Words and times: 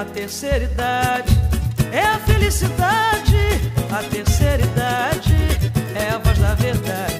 a 0.00 0.04
terceira 0.06 0.64
idade 0.64 1.30
é 1.92 2.00
a 2.00 2.18
felicidade. 2.20 3.36
A 3.92 4.02
terceira 4.04 4.62
idade 4.62 5.34
é 5.94 6.08
a 6.08 6.16
voz 6.16 6.38
da 6.38 6.54
verdade. 6.54 7.18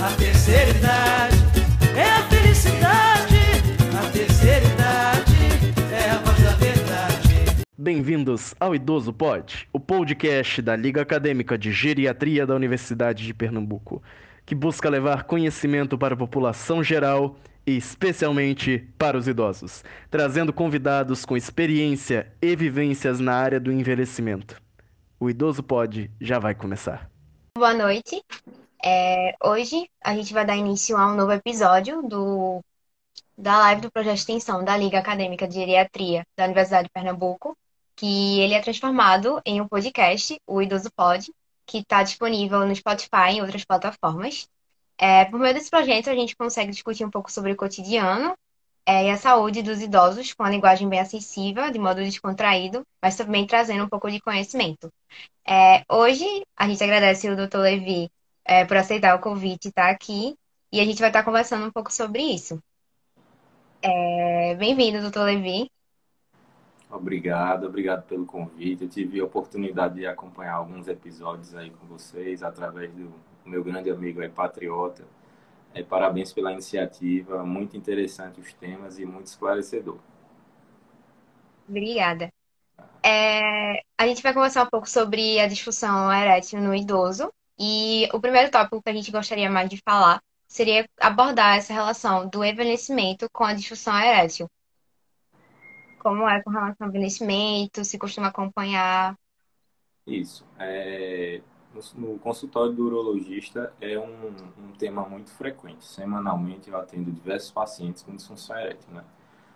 A 0.00 0.16
terceira 0.16 0.70
idade 0.70 1.36
é 1.96 2.08
a 2.08 2.22
felicidade. 2.28 3.36
A 3.98 4.10
terceira 4.12 4.64
idade 4.64 5.34
é 5.92 6.10
a 6.10 6.18
voz 6.18 6.40
da 6.40 6.52
verdade. 6.52 7.64
Bem-vindos 7.76 8.54
ao 8.60 8.76
Idoso 8.76 9.12
Pod, 9.12 9.68
o 9.72 9.80
podcast 9.80 10.62
da 10.62 10.76
Liga 10.76 11.02
Acadêmica 11.02 11.58
de 11.58 11.72
Geriatria 11.72 12.46
da 12.46 12.54
Universidade 12.54 13.26
de 13.26 13.34
Pernambuco, 13.34 14.00
que 14.46 14.54
busca 14.54 14.88
levar 14.88 15.24
conhecimento 15.24 15.98
para 15.98 16.14
a 16.14 16.16
população 16.16 16.80
geral 16.80 17.34
especialmente 17.66 18.78
para 18.98 19.16
os 19.16 19.26
idosos, 19.26 19.84
trazendo 20.10 20.52
convidados 20.52 21.24
com 21.24 21.36
experiência 21.36 22.32
e 22.40 22.54
vivências 22.54 23.20
na 23.20 23.34
área 23.34 23.58
do 23.58 23.72
envelhecimento. 23.72 24.60
O 25.18 25.30
Idoso 25.30 25.62
Pod 25.62 26.10
já 26.20 26.38
vai 26.38 26.54
começar. 26.54 27.10
Boa 27.56 27.72
noite. 27.72 28.22
É, 28.84 29.34
hoje 29.42 29.88
a 30.02 30.14
gente 30.14 30.34
vai 30.34 30.44
dar 30.44 30.56
início 30.56 30.96
a 30.96 31.10
um 31.10 31.16
novo 31.16 31.32
episódio 31.32 32.02
do, 32.02 32.62
da 33.38 33.58
live 33.60 33.80
do 33.80 33.90
projeto 33.90 34.14
de 34.14 34.20
extensão 34.20 34.62
da 34.62 34.76
Liga 34.76 34.98
Acadêmica 34.98 35.48
de 35.48 35.54
Geriatria 35.54 36.26
da 36.36 36.44
Universidade 36.44 36.84
de 36.84 36.92
Pernambuco, 36.92 37.56
que 37.96 38.40
ele 38.40 38.54
é 38.54 38.60
transformado 38.60 39.40
em 39.46 39.60
um 39.60 39.68
podcast, 39.68 40.38
o 40.46 40.60
Idoso 40.60 40.90
Pod, 40.94 41.32
que 41.64 41.78
está 41.78 42.02
disponível 42.02 42.66
no 42.66 42.74
Spotify 42.74 43.30
e 43.30 43.36
em 43.36 43.40
outras 43.40 43.64
plataformas. 43.64 44.48
É, 44.98 45.24
por 45.24 45.40
meio 45.40 45.54
desse 45.54 45.70
projeto, 45.70 46.08
a 46.08 46.14
gente 46.14 46.36
consegue 46.36 46.70
discutir 46.70 47.04
um 47.04 47.10
pouco 47.10 47.30
sobre 47.30 47.52
o 47.52 47.56
cotidiano 47.56 48.34
é, 48.86 49.06
e 49.06 49.10
a 49.10 49.16
saúde 49.16 49.62
dos 49.62 49.80
idosos 49.80 50.32
com 50.32 50.42
a 50.42 50.50
linguagem 50.50 50.88
bem 50.88 51.00
acessível, 51.00 51.70
de 51.70 51.78
modo 51.78 52.02
descontraído, 52.02 52.82
mas 53.02 53.16
também 53.16 53.46
trazendo 53.46 53.84
um 53.84 53.88
pouco 53.88 54.10
de 54.10 54.20
conhecimento. 54.20 54.92
É, 55.46 55.84
hoje, 55.90 56.24
a 56.56 56.68
gente 56.68 56.82
agradece 56.82 57.28
o 57.28 57.36
Dr. 57.36 57.58
Levi 57.58 58.10
é, 58.44 58.64
por 58.64 58.76
aceitar 58.76 59.16
o 59.16 59.20
convite 59.20 59.66
e 59.66 59.68
estar 59.68 59.90
aqui, 59.90 60.36
e 60.70 60.80
a 60.80 60.84
gente 60.84 61.00
vai 61.00 61.08
estar 61.08 61.24
conversando 61.24 61.66
um 61.66 61.70
pouco 61.70 61.92
sobre 61.92 62.22
isso. 62.22 62.60
É, 63.82 64.54
bem-vindo, 64.54 65.10
Dr. 65.10 65.20
Levi. 65.20 65.70
Obrigado, 66.90 67.66
obrigado 67.66 68.04
pelo 68.04 68.24
convite. 68.24 68.84
Eu 68.84 68.88
tive 68.88 69.20
a 69.20 69.24
oportunidade 69.24 69.96
de 69.96 70.06
acompanhar 70.06 70.54
alguns 70.54 70.86
episódios 70.86 71.54
aí 71.54 71.70
com 71.70 71.86
vocês 71.86 72.42
através 72.42 72.92
do 72.92 73.12
meu 73.44 73.62
grande 73.62 73.90
amigo 73.90 74.20
aí, 74.20 74.28
Patriota. 74.28 75.04
É, 75.74 75.82
parabéns 75.82 76.32
pela 76.32 76.52
iniciativa, 76.52 77.44
muito 77.44 77.76
interessante 77.76 78.40
os 78.40 78.52
temas 78.52 78.98
e 78.98 79.04
muito 79.04 79.26
esclarecedor. 79.26 79.98
Obrigada. 81.68 82.32
É, 83.04 83.82
a 83.98 84.06
gente 84.06 84.22
vai 84.22 84.32
conversar 84.32 84.64
um 84.64 84.70
pouco 84.70 84.88
sobre 84.88 85.40
a 85.40 85.46
disfunção 85.46 86.12
erétil 86.12 86.60
no 86.60 86.74
idoso. 86.74 87.32
E 87.58 88.08
o 88.12 88.20
primeiro 88.20 88.50
tópico 88.50 88.82
que 88.82 88.90
a 88.90 88.94
gente 88.94 89.10
gostaria 89.10 89.50
mais 89.50 89.68
de 89.68 89.80
falar 89.84 90.20
seria 90.46 90.88
abordar 91.00 91.56
essa 91.56 91.72
relação 91.72 92.28
do 92.28 92.44
envelhecimento 92.44 93.26
com 93.32 93.44
a 93.44 93.54
disfunção 93.54 93.98
erétil. 93.98 94.48
Como 95.98 96.28
é 96.28 96.42
com 96.42 96.50
relação 96.50 96.86
ao 96.86 96.88
envelhecimento, 96.88 97.84
se 97.84 97.98
costuma 97.98 98.28
acompanhar. 98.28 99.16
Isso. 100.06 100.46
É, 100.58 101.40
no, 101.96 102.18
consultório 102.18 102.72
do 102.72 102.86
urologista 102.86 103.72
é 103.80 103.98
um, 103.98 104.28
um, 104.58 104.72
tema 104.78 105.02
muito 105.08 105.30
frequente. 105.30 105.84
Semanalmente 105.84 106.70
eu 106.70 106.76
atendo 106.76 107.10
diversos 107.10 107.50
pacientes 107.50 108.02
com 108.02 108.14
disfunção 108.14 108.56
erétil, 108.58 108.92
né? 108.92 109.04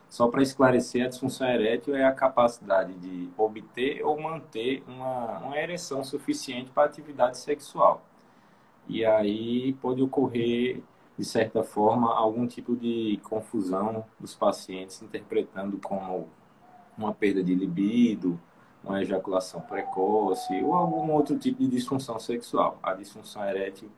Só 0.09 0.29
para 0.29 0.43
esclarecer, 0.43 1.05
a 1.05 1.09
disfunção 1.09 1.47
erétil 1.49 1.95
é 1.95 2.05
a 2.05 2.13
capacidade 2.13 2.95
de 2.95 3.29
obter 3.37 4.03
ou 4.03 4.19
manter 4.19 4.83
uma, 4.89 5.39
uma 5.41 5.59
ereção 5.59 6.03
suficiente 6.03 6.71
para 6.71 6.85
atividade 6.85 7.37
sexual. 7.39 8.03
E 8.89 9.05
aí 9.05 9.75
pode 9.75 10.03
ocorrer, 10.03 10.83
de 11.19 11.25
certa 11.25 11.63
forma, 11.63 12.15
algum 12.15 12.47
tipo 12.47 12.75
de 12.75 13.21
confusão 13.23 14.05
dos 14.19 14.35
pacientes, 14.35 15.03
interpretando 15.03 15.79
como 15.79 16.27
uma 16.97 17.13
perda 17.13 17.45
de 17.45 17.55
libido, 17.55 18.41
uma 18.83 19.03
ejaculação 19.03 19.61
precoce 19.61 20.63
ou 20.63 20.75
algum 20.75 21.11
outro 21.13 21.39
tipo 21.39 21.59
de 21.61 21.69
disfunção 21.69 22.19
sexual. 22.19 22.79
A 22.83 22.95
disfunção 22.95 23.45
erétil 23.45 23.91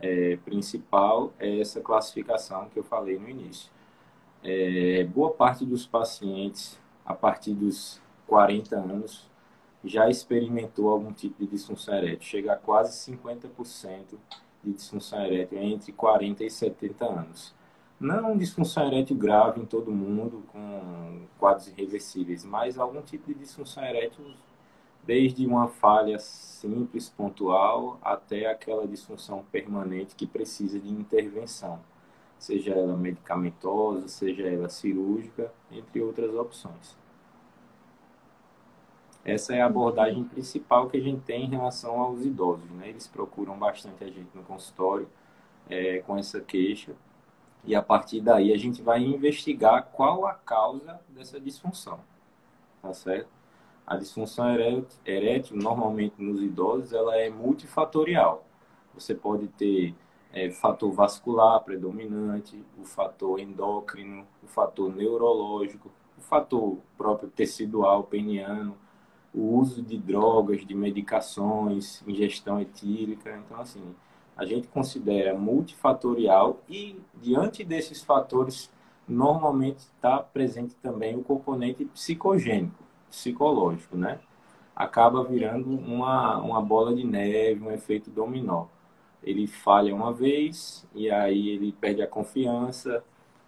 é, 0.00 0.36
principal 0.44 1.32
é 1.38 1.60
essa 1.60 1.80
classificação 1.80 2.68
que 2.68 2.78
eu 2.78 2.84
falei 2.84 3.18
no 3.18 3.28
início. 3.28 3.70
É, 4.42 5.04
boa 5.04 5.30
parte 5.30 5.64
dos 5.64 5.86
pacientes, 5.86 6.78
a 7.06 7.14
partir 7.14 7.54
dos 7.54 8.00
40 8.26 8.76
anos, 8.76 9.30
já 9.84 10.08
experimentou 10.08 10.90
algum 10.90 11.12
tipo 11.12 11.38
de 11.38 11.46
disfunção 11.46 11.94
erétil. 11.94 12.22
Chega 12.22 12.52
a 12.52 12.56
quase 12.56 13.12
50% 13.12 14.18
de 14.62 14.72
disfunção 14.72 15.24
erétil 15.24 15.58
entre 15.58 15.92
40 15.92 16.44
e 16.44 16.50
70 16.50 17.04
anos. 17.04 17.54
Não 18.02 18.36
disfunção 18.36 18.88
erétil 18.88 19.16
grave 19.16 19.60
em 19.60 19.64
todo 19.64 19.92
mundo, 19.92 20.42
com 20.48 21.20
quadros 21.38 21.68
irreversíveis, 21.68 22.44
mas 22.44 22.76
algum 22.76 23.00
tipo 23.00 23.28
de 23.28 23.34
disfunção 23.34 23.84
erétil, 23.84 24.24
desde 25.04 25.46
uma 25.46 25.68
falha 25.68 26.18
simples, 26.18 27.08
pontual, 27.08 28.00
até 28.02 28.46
aquela 28.46 28.88
disfunção 28.88 29.44
permanente 29.52 30.16
que 30.16 30.26
precisa 30.26 30.80
de 30.80 30.90
intervenção, 30.90 31.78
seja 32.40 32.74
ela 32.74 32.96
medicamentosa, 32.96 34.08
seja 34.08 34.48
ela 34.48 34.68
cirúrgica, 34.68 35.52
entre 35.70 36.02
outras 36.02 36.34
opções. 36.34 36.96
Essa 39.24 39.54
é 39.54 39.62
a 39.62 39.66
abordagem 39.66 40.24
principal 40.24 40.90
que 40.90 40.96
a 40.96 41.00
gente 41.00 41.20
tem 41.20 41.44
em 41.44 41.50
relação 41.50 42.00
aos 42.00 42.24
idosos. 42.24 42.68
Né? 42.72 42.88
Eles 42.88 43.06
procuram 43.06 43.56
bastante 43.56 44.02
a 44.02 44.08
gente 44.08 44.30
no 44.34 44.42
consultório 44.42 45.08
é, 45.70 46.00
com 46.00 46.18
essa 46.18 46.40
queixa 46.40 46.96
e 47.64 47.74
a 47.74 47.82
partir 47.82 48.20
daí 48.20 48.52
a 48.52 48.58
gente 48.58 48.82
vai 48.82 49.02
investigar 49.02 49.90
qual 49.92 50.26
a 50.26 50.34
causa 50.34 51.00
dessa 51.08 51.40
disfunção. 51.40 52.00
Tá 52.80 52.92
certo? 52.92 53.28
A 53.86 53.96
disfunção 53.96 54.46
erétil, 55.04 55.56
normalmente 55.56 56.14
nos 56.18 56.40
idosos, 56.40 56.92
ela 56.92 57.16
é 57.16 57.28
multifatorial. 57.30 58.44
Você 58.94 59.14
pode 59.14 59.48
ter 59.48 59.94
é, 60.32 60.50
fator 60.50 60.90
vascular 60.92 61.60
predominante, 61.60 62.64
o 62.78 62.84
fator 62.84 63.38
endócrino, 63.38 64.26
o 64.42 64.46
fator 64.46 64.94
neurológico, 64.94 65.90
o 66.18 66.20
fator 66.20 66.78
próprio 66.96 67.28
tecidual 67.28 68.04
peniano, 68.04 68.76
o 69.34 69.58
uso 69.58 69.82
de 69.82 69.98
drogas, 69.98 70.64
de 70.64 70.74
medicações, 70.74 72.02
ingestão 72.06 72.60
etílica. 72.60 73.36
Então, 73.36 73.60
assim, 73.60 73.94
a 74.36 74.44
gente 74.44 74.68
considera 74.68 75.34
multifatorial 75.34 76.60
e, 76.68 76.98
diante 77.20 77.64
desses 77.64 78.02
fatores, 78.02 78.70
normalmente 79.06 79.78
está 79.78 80.18
presente 80.18 80.74
também 80.76 81.16
o 81.16 81.22
componente 81.22 81.84
psicogênico, 81.84 82.82
psicológico, 83.10 83.96
né? 83.96 84.20
Acaba 84.74 85.22
virando 85.22 85.70
uma, 85.70 86.38
uma 86.38 86.62
bola 86.62 86.94
de 86.94 87.04
neve, 87.04 87.62
um 87.62 87.70
efeito 87.70 88.10
dominó. 88.10 88.66
Ele 89.22 89.46
falha 89.46 89.94
uma 89.94 90.12
vez 90.12 90.86
e 90.94 91.10
aí 91.10 91.50
ele 91.50 91.72
perde 91.72 92.02
a 92.02 92.06
confiança 92.06 93.04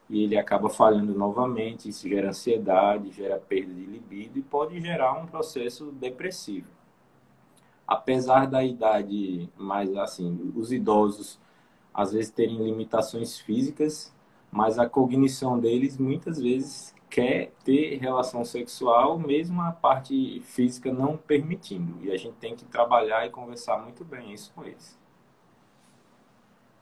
e 0.08 0.22
ele 0.22 0.36
acaba 0.36 0.68
falhando 0.68 1.14
novamente. 1.14 1.88
Isso 1.88 2.08
gera 2.08 2.28
ansiedade, 2.28 3.10
gera 3.10 3.38
perda 3.38 3.72
de 3.72 3.86
libido 3.86 4.38
e 4.38 4.42
pode 4.42 4.78
gerar 4.80 5.14
um 5.14 5.26
processo 5.26 5.90
depressivo 5.92 6.68
apesar 7.86 8.46
da 8.46 8.64
idade 8.64 9.48
mais 9.56 9.94
assim, 9.96 10.52
os 10.56 10.72
idosos 10.72 11.40
às 11.92 12.12
vezes 12.12 12.30
terem 12.30 12.58
limitações 12.58 13.38
físicas, 13.38 14.14
mas 14.50 14.78
a 14.78 14.88
cognição 14.88 15.58
deles 15.58 15.96
muitas 15.98 16.38
vezes 16.38 16.94
quer 17.10 17.52
ter 17.64 17.96
relação 17.98 18.44
sexual, 18.44 19.18
mesmo 19.18 19.62
a 19.62 19.72
parte 19.72 20.40
física 20.42 20.92
não 20.92 21.16
permitindo. 21.16 22.04
E 22.04 22.10
a 22.10 22.16
gente 22.16 22.36
tem 22.36 22.56
que 22.56 22.64
trabalhar 22.64 23.26
e 23.26 23.30
conversar 23.30 23.78
muito 23.78 24.04
bem 24.04 24.32
isso 24.32 24.52
com 24.54 24.64
eles. 24.64 24.98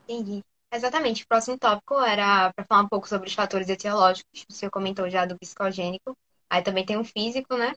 Entendi. 0.09 0.44
Exatamente. 0.73 1.25
O 1.25 1.29
próximo 1.29 1.59
tópico 1.59 1.94
era 2.00 2.53
para 2.55 2.65
falar 2.67 2.82
um 2.82 2.88
pouco 2.88 3.09
sobre 3.09 3.29
os 3.29 3.35
fatores 3.35 3.69
etiológicos. 3.69 4.44
O 4.50 4.53
senhor 4.53 4.71
comentou 4.71 5.09
já 5.11 5.27
do 5.27 5.38
psicogênico. 5.38 6.17
Aí 6.50 6.62
também 6.62 6.85
tem 6.85 6.97
o 6.99 7.05
físico, 7.05 7.56
né? 7.56 7.73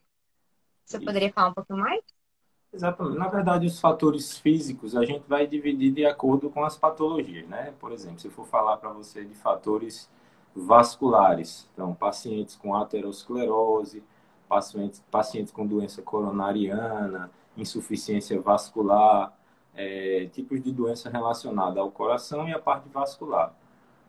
Você 0.85 0.99
isso. 0.99 1.05
poderia 1.05 1.33
falar 1.33 1.49
um 1.49 1.53
pouquinho 1.53 1.79
mais? 1.79 2.01
Exatamente. 2.75 3.17
Na 3.17 3.29
verdade, 3.29 3.65
os 3.65 3.79
fatores 3.79 4.37
físicos 4.37 4.97
a 4.97 5.05
gente 5.05 5.23
vai 5.29 5.47
dividir 5.47 5.93
de 5.93 6.05
acordo 6.05 6.49
com 6.49 6.63
as 6.63 6.77
patologias, 6.77 7.47
né? 7.47 7.73
Por 7.79 7.93
exemplo, 7.93 8.19
se 8.19 8.27
eu 8.27 8.31
for 8.31 8.45
falar 8.45 8.75
para 8.77 8.91
você 8.91 9.23
de 9.23 9.33
fatores 9.33 10.09
vasculares, 10.53 11.69
então, 11.73 11.93
pacientes 11.93 12.55
com 12.55 12.75
aterosclerose, 12.75 14.03
pacientes, 14.47 15.01
pacientes 15.09 15.53
com 15.53 15.65
doença 15.65 16.01
coronariana, 16.01 17.31
insuficiência 17.55 18.39
vascular, 18.41 19.33
é, 19.73 20.27
tipos 20.33 20.61
de 20.61 20.71
doença 20.71 21.09
relacionada 21.09 21.79
ao 21.79 21.89
coração 21.89 22.47
e 22.47 22.53
à 22.53 22.59
parte 22.59 22.89
vascular. 22.89 23.53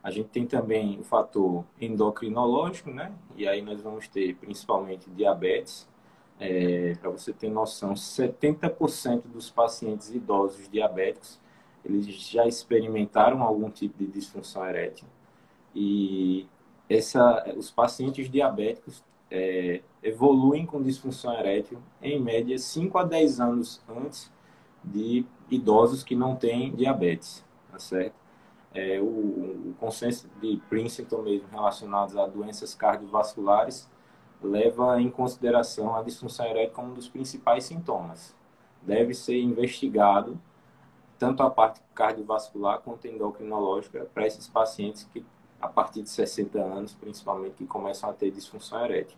A 0.02 0.10
gente 0.10 0.28
tem 0.28 0.44
também 0.46 0.98
o 1.00 1.04
fator 1.04 1.64
endocrinológico, 1.80 2.90
né? 2.90 3.12
E 3.36 3.46
aí 3.46 3.62
nós 3.62 3.80
vamos 3.80 4.08
ter 4.08 4.34
principalmente 4.36 5.08
diabetes. 5.10 5.88
É, 6.38 6.94
Para 7.00 7.10
você 7.10 7.32
ter 7.32 7.48
noção, 7.48 7.94
70% 7.94 9.22
dos 9.26 9.50
pacientes 9.50 10.10
idosos 10.10 10.68
diabéticos 10.68 11.40
eles 11.86 12.06
já 12.06 12.46
experimentaram 12.46 13.42
algum 13.42 13.70
tipo 13.70 13.96
de 13.98 14.06
disfunção 14.06 14.66
erétil. 14.66 15.06
E 15.74 16.46
essa, 16.88 17.44
os 17.56 17.70
pacientes 17.70 18.28
diabéticos 18.28 19.04
é, 19.30 19.82
evoluem 20.02 20.66
com 20.66 20.82
disfunção 20.82 21.32
erétil 21.38 21.78
em 22.02 22.20
média 22.20 22.58
5 22.58 22.98
a 22.98 23.04
10 23.04 23.40
anos 23.40 23.82
antes 23.88 24.32
de 24.82 25.24
idosos 25.50 26.02
que 26.02 26.14
não 26.14 26.36
têm 26.36 26.74
diabetes, 26.74 27.44
tá 27.70 27.78
certo? 27.78 28.14
É, 28.74 29.00
o, 29.00 29.04
o 29.04 29.74
consenso 29.78 30.28
de 30.40 30.60
Princeton 30.68 31.22
mesmo 31.22 31.48
relacionados 31.48 32.16
a 32.16 32.26
doenças 32.26 32.74
cardiovasculares 32.74 33.88
leva 34.42 35.00
em 35.00 35.10
consideração 35.10 35.94
a 35.96 36.02
disfunção 36.02 36.46
erétil 36.46 36.74
como 36.74 36.90
um 36.90 36.94
dos 36.94 37.08
principais 37.08 37.64
sintomas. 37.64 38.34
Deve 38.82 39.14
ser 39.14 39.40
investigado 39.40 40.38
tanto 41.18 41.42
a 41.42 41.50
parte 41.50 41.80
cardiovascular 41.94 42.80
quanto 42.80 43.06
endocrinológica 43.06 44.06
para 44.12 44.26
esses 44.26 44.46
pacientes 44.48 45.08
que 45.12 45.24
a 45.60 45.68
partir 45.68 46.02
de 46.02 46.10
60 46.10 46.58
anos, 46.58 46.94
principalmente, 46.94 47.54
que 47.54 47.66
começam 47.66 48.10
a 48.10 48.12
ter 48.12 48.30
disfunção 48.30 48.84
erétil. 48.84 49.16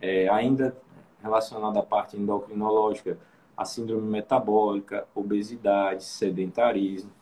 É, 0.00 0.28
ainda 0.28 0.76
relacionado 1.22 1.78
à 1.78 1.82
parte 1.82 2.16
endocrinológica, 2.16 3.16
a 3.56 3.64
síndrome 3.64 4.10
metabólica, 4.10 5.06
obesidade, 5.14 6.02
sedentarismo, 6.02 7.12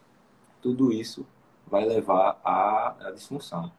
tudo 0.63 0.93
isso 0.93 1.27
vai 1.67 1.85
levar 1.85 2.41
à, 2.43 3.09
à 3.09 3.11
disfunção. 3.11 3.71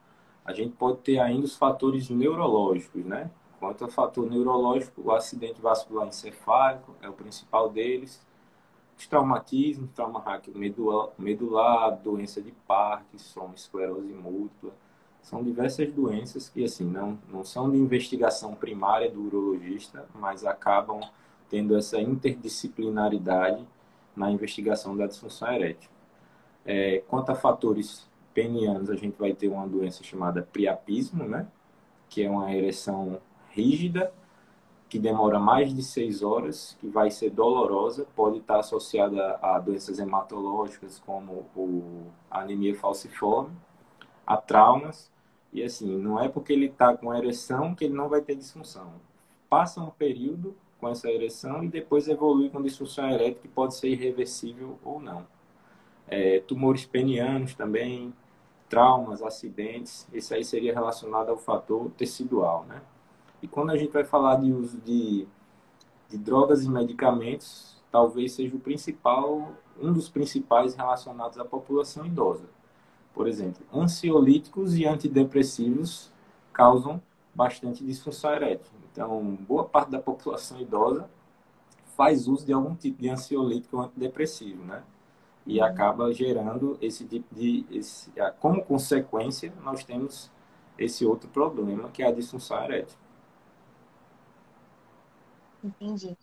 A 0.44 0.54
gente 0.54 0.76
pode 0.76 1.00
ter 1.00 1.20
ainda 1.20 1.46
os 1.46 1.56
fatores 1.56 2.10
neurológicos, 2.10 3.06
né? 3.06 3.30
Quanto 3.60 3.84
ao 3.84 3.92
fator 3.92 4.30
neurológico, 4.30 5.02
o 5.04 5.12
acidente 5.12 5.62
vascular 5.62 6.08
encefálico 6.08 6.96
é 7.02 7.08
o 7.08 7.14
principal 7.14 7.70
deles, 7.70 8.26
os 8.98 9.06
traumatismos, 9.06 9.90
trauma 9.96 10.24
medular, 11.18 11.96
doença 11.98 12.42
de 12.42 12.52
Parkinson, 12.68 13.52
esclerose 13.56 14.14
múltipla, 14.14 14.72
são 15.22 15.44
diversas 15.44 15.92
doenças 15.94 16.50
que 16.50 16.64
assim 16.64 16.86
não, 16.86 17.18
não 17.30 17.44
são 17.44 17.70
de 17.70 17.78
investigação 17.78 18.56
primária 18.56 19.10
do 19.10 19.22
urologista, 19.22 20.08
mas 20.16 20.44
acabam 20.46 21.00
tendo 21.50 21.76
essa 21.76 22.00
interdisciplinaridade 22.02 23.66
na 24.16 24.32
investigação 24.32 24.96
da 24.96 25.06
disfunção 25.06 25.52
erétil. 25.54 25.90
É, 26.66 27.04
quanto 27.08 27.32
a 27.32 27.36
fatores 27.36 28.08
penianos, 28.34 28.90
a 28.90 28.96
gente 28.96 29.18
vai 29.18 29.34
ter 29.34 29.48
uma 29.48 29.68
doença 29.68 30.04
chamada 30.04 30.42
priapismo, 30.42 31.24
né? 31.24 31.48
que 32.10 32.24
é 32.24 32.30
uma 32.30 32.54
ereção 32.54 33.20
rígida 33.52 34.12
que 34.90 35.00
demora 35.00 35.40
mais 35.40 35.74
de 35.74 35.82
seis 35.82 36.22
horas, 36.22 36.78
que 36.82 36.88
vai 36.90 37.10
ser 37.10 37.30
dolorosa, 37.30 38.06
pode 38.14 38.40
estar 38.40 38.60
associada 38.60 39.40
a 39.42 39.58
doenças 39.58 40.00
hematológicas 40.00 41.00
como 41.06 41.46
o, 41.56 42.08
a 42.30 42.42
anemia 42.42 42.76
falciforme, 42.76 43.56
a 44.28 44.36
traumas, 44.36 45.10
e 45.54 45.64
assim, 45.64 45.98
não 45.98 46.20
é 46.20 46.28
porque 46.28 46.52
ele 46.52 46.66
está 46.66 46.96
com 46.96 47.14
ereção 47.14 47.74
que 47.74 47.86
ele 47.86 47.94
não 47.94 48.10
vai 48.10 48.20
ter 48.20 48.36
disfunção. 48.36 48.92
Passa 49.50 49.80
um 49.80 49.90
período 49.90 50.58
com 50.78 50.90
essa 50.90 51.10
ereção 51.10 51.64
e 51.64 51.70
depois 51.70 52.10
evolui 52.10 52.50
com 52.50 52.62
disfunção 52.62 53.10
erétil 53.10 53.42
que 53.42 53.48
pode 53.48 53.76
ser 53.76 53.88
irreversível 53.88 54.78
ou 54.84 55.00
não. 55.00 55.26
É, 56.06 56.42
tumores 56.42 56.86
penianos 56.86 57.56
também, 57.56 58.14
traumas, 58.72 59.22
acidentes, 59.22 60.08
isso 60.14 60.34
aí 60.34 60.46
seria 60.46 60.74
relacionado 60.74 61.28
ao 61.30 61.38
fator 61.38 61.92
tecidual, 61.92 62.64
né? 62.64 62.82
E 63.42 63.48
quando 63.48 63.72
a 63.72 63.78
gente 63.78 63.92
vai 63.92 64.06
falar 64.06 64.38
de 64.38 64.50
uso 64.50 64.78
de, 64.78 65.28
de 66.08 66.18
drogas 66.18 66.64
e 66.64 66.70
medicamentos, 66.70 67.76
talvez 67.92 68.32
seja 68.32 68.56
o 68.56 68.60
principal, 68.60 69.52
um 69.78 69.92
dos 69.92 70.08
principais 70.08 70.74
relacionados 70.74 71.38
à 71.38 71.44
população 71.44 72.06
idosa. 72.06 72.46
Por 73.14 73.28
exemplo, 73.28 73.62
ansiolíticos 73.74 74.78
e 74.78 74.86
antidepressivos 74.86 76.10
causam 76.54 77.02
bastante 77.36 77.84
disfunção 77.84 78.32
erétil. 78.32 78.72
Então, 78.90 79.38
boa 79.48 79.66
parte 79.66 79.92
da 79.92 80.00
população 80.00 80.62
idosa 80.62 81.10
faz 81.98 82.26
uso 82.26 82.46
de 82.46 82.54
algum 82.54 82.74
tipo 82.74 83.02
de 83.02 83.10
ansiolítico 83.10 83.76
ou 83.76 83.84
antidepressivo, 83.84 84.64
né? 84.64 84.82
E 85.46 85.60
acaba 85.60 86.14
gerando 86.14 86.78
esse 86.82 87.06
tipo 87.06 87.34
de. 87.34 87.66
Esse, 87.72 88.12
como 88.40 88.64
consequência, 88.64 89.52
nós 89.64 89.84
temos 89.84 90.32
esse 90.78 91.06
outro 91.06 91.30
problema, 91.30 91.90
que 91.90 92.04
é 92.04 92.08
a 92.08 92.12
disfunção 92.12 92.64
erétil. 92.64 92.98
Entendi. 95.64 96.18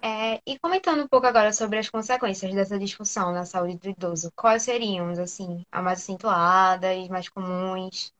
É, 0.00 0.40
e 0.46 0.58
comentando 0.58 1.02
um 1.02 1.08
pouco 1.08 1.26
agora 1.26 1.52
sobre 1.52 1.78
as 1.78 1.90
consequências 1.90 2.54
dessa 2.54 2.78
disfunção 2.78 3.32
na 3.32 3.44
saúde 3.44 3.76
do 3.78 3.88
idoso, 3.90 4.30
quais 4.36 4.62
seriam, 4.62 5.08
assim, 5.10 5.64
as 5.72 5.82
mais 5.82 5.98
acentuadas, 6.00 7.08
mais 7.08 7.28
comuns? 7.28 8.14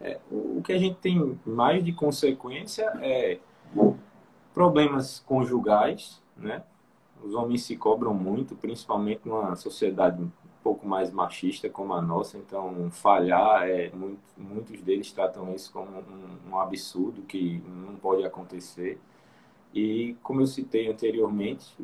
É, 0.00 0.20
o 0.30 0.62
que 0.62 0.72
a 0.72 0.78
gente 0.78 0.96
tem 0.96 1.40
mais 1.44 1.82
de 1.82 1.92
consequência 1.92 2.84
é 3.00 3.38
problemas 4.52 5.20
conjugais, 5.20 6.22
né? 6.36 6.62
Os 7.22 7.34
homens 7.34 7.62
se 7.62 7.76
cobram 7.76 8.14
muito, 8.14 8.54
principalmente 8.54 9.22
numa 9.24 9.54
sociedade 9.56 10.22
um 10.22 10.30
pouco 10.62 10.86
mais 10.86 11.10
machista 11.10 11.68
como 11.68 11.92
a 11.94 12.02
nossa, 12.02 12.36
então 12.38 12.90
falhar, 12.90 13.68
é, 13.68 13.90
muito, 13.90 14.20
muitos 14.36 14.80
deles 14.82 15.10
tratam 15.12 15.54
isso 15.54 15.72
como 15.72 15.88
um, 15.88 16.50
um 16.50 16.58
absurdo 16.58 17.22
que 17.22 17.62
não 17.66 17.94
pode 17.96 18.24
acontecer. 18.24 19.00
E, 19.74 20.16
como 20.22 20.40
eu 20.40 20.46
citei 20.46 20.90
anteriormente, 20.90 21.76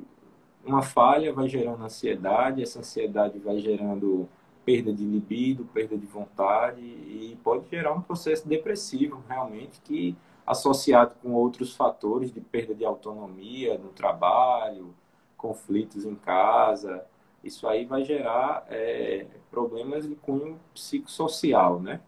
uma 0.65 0.83
falha 0.83 1.33
vai 1.33 1.49
gerando 1.49 1.85
ansiedade, 1.85 2.63
essa 2.63 2.79
ansiedade 2.79 3.39
vai 3.39 3.59
gerando 3.59 4.29
perda 4.65 4.93
de 4.93 5.05
libido, 5.05 5.65
perda 5.67 5.97
de 5.97 6.07
vontade 6.07 6.81
e 6.81 7.39
pode 7.45 7.69
gerar 7.69 7.93
um 7.93 8.01
processo 8.01 8.49
depressivo, 8.49 9.23
realmente, 9.29 9.81
que 9.83 10.17
associado 10.47 11.15
com 11.23 11.33
outros 11.33 11.75
fatores 11.75 12.33
de 12.33 12.41
perda 12.41 12.75
de 12.75 12.85
autonomia 12.85 13.79
no 13.79 13.91
trabalho, 13.91 14.95
conflitos 15.45 16.05
em 16.05 16.15
casa, 16.15 17.05
isso 17.43 17.69
aí 17.69 17.85
vai 17.85 18.03
gerar 18.05 18.65
é, 18.71 19.27
problemas 19.51 20.09
de 20.09 20.15
cunho 20.15 20.59
psicossocial, 20.73 21.81
né? 21.81 22.01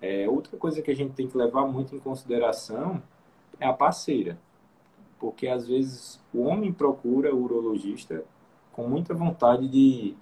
É, 0.00 0.28
outra 0.28 0.56
coisa 0.56 0.80
que 0.82 0.90
a 0.90 0.94
gente 0.94 1.14
tem 1.14 1.26
que 1.26 1.36
levar 1.36 1.66
muito 1.66 1.96
em 1.96 1.98
consideração 1.98 3.02
é 3.58 3.66
a 3.66 3.72
parceira 3.72 4.38
porque 5.24 5.48
às 5.48 5.66
vezes 5.66 6.20
o 6.34 6.42
homem 6.42 6.70
procura 6.70 7.34
o 7.34 7.42
urologista 7.42 8.22
com 8.72 8.86
muita 8.86 9.14
vontade 9.14 9.66
de 9.66 10.14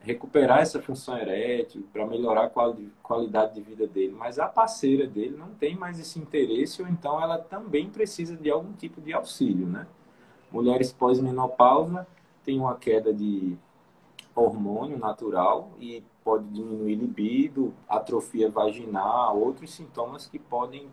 recuperar 0.00 0.60
essa 0.60 0.80
função 0.80 1.18
erétil 1.18 1.86
para 1.92 2.06
melhorar 2.06 2.44
a 2.46 2.50
qualidade 3.02 3.54
de 3.54 3.60
vida 3.60 3.86
dele, 3.86 4.14
mas 4.16 4.38
a 4.38 4.46
parceira 4.46 5.06
dele 5.06 5.36
não 5.36 5.48
tem 5.48 5.76
mais 5.76 6.00
esse 6.00 6.18
interesse 6.18 6.80
ou 6.80 6.88
então 6.88 7.20
ela 7.20 7.36
também 7.36 7.90
precisa 7.90 8.34
de 8.34 8.50
algum 8.50 8.72
tipo 8.72 8.98
de 8.98 9.12
auxílio, 9.12 9.66
né? 9.66 9.86
Mulheres 10.50 10.92
pós-menopausa 10.92 12.06
têm 12.44 12.58
uma 12.60 12.76
queda 12.76 13.12
de 13.12 13.56
hormônio 14.34 14.98
natural 14.98 15.70
e 15.78 16.04
pode 16.22 16.46
diminuir 16.48 16.94
libido, 16.94 17.74
atrofia 17.88 18.50
vaginal, 18.50 19.38
outros 19.38 19.72
sintomas 19.72 20.26
que 20.26 20.38
podem 20.38 20.88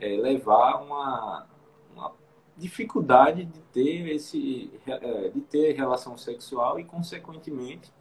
é, 0.00 0.16
levar 0.16 0.72
a 0.72 0.80
uma, 0.80 1.46
uma 1.94 2.12
dificuldade 2.56 3.44
de 3.44 3.60
ter 3.72 4.08
esse 4.08 4.70
é, 4.86 5.28
de 5.28 5.40
ter 5.40 5.72
relação 5.72 6.16
sexual 6.16 6.78
e 6.80 6.84
consequentemente 6.84 7.92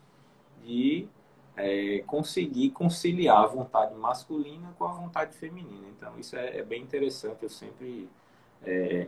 de 0.63 1.07
é, 1.55 2.03
conseguir 2.07 2.71
conciliar 2.71 3.43
a 3.43 3.47
vontade 3.47 3.93
masculina 3.95 4.73
com 4.77 4.85
a 4.85 4.93
vontade 4.93 5.35
feminina. 5.35 5.87
Então 5.95 6.17
isso 6.17 6.35
é, 6.35 6.57
é 6.57 6.63
bem 6.63 6.81
interessante 6.81 7.43
eu 7.43 7.49
sempre 7.49 8.09
é, 8.63 9.07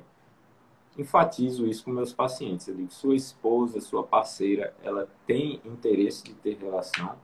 enfatizo 0.98 1.68
isso 1.68 1.86
com 1.86 1.92
meus 1.92 2.14
pacientes 2.14 2.68
eu 2.68 2.76
digo 2.76 2.92
sua 2.92 3.16
esposa 3.16 3.82
sua 3.82 4.04
parceira 4.04 4.74
ela 4.84 5.08
tem 5.26 5.62
interesse 5.66 6.24
de 6.24 6.34
ter 6.34 6.58
relação 6.58 7.16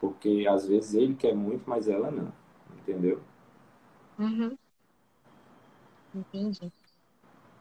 porque 0.00 0.46
às 0.48 0.66
vezes 0.66 0.94
ele 0.94 1.14
quer 1.14 1.34
muito 1.34 1.68
mas 1.68 1.88
ela 1.88 2.10
não 2.10 2.32
entendeu 2.78 3.20
uhum. 4.18 4.56
entendi 6.14 6.72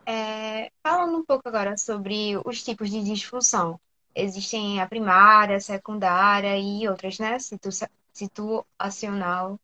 é, 0.10 0.72
falando 0.82 1.20
um 1.20 1.24
pouco 1.24 1.48
agora 1.48 1.78
sobre 1.78 2.36
os 2.44 2.64
tipos 2.64 2.90
de 2.90 3.04
disfunção. 3.04 3.80
Existem 4.16 4.82
a 4.82 4.88
primária, 4.88 5.58
a 5.58 5.60
secundária 5.60 6.58
e 6.58 6.88
outras, 6.88 7.20
né? 7.20 7.38
Situ 7.38 7.70
situacional. 8.12 9.60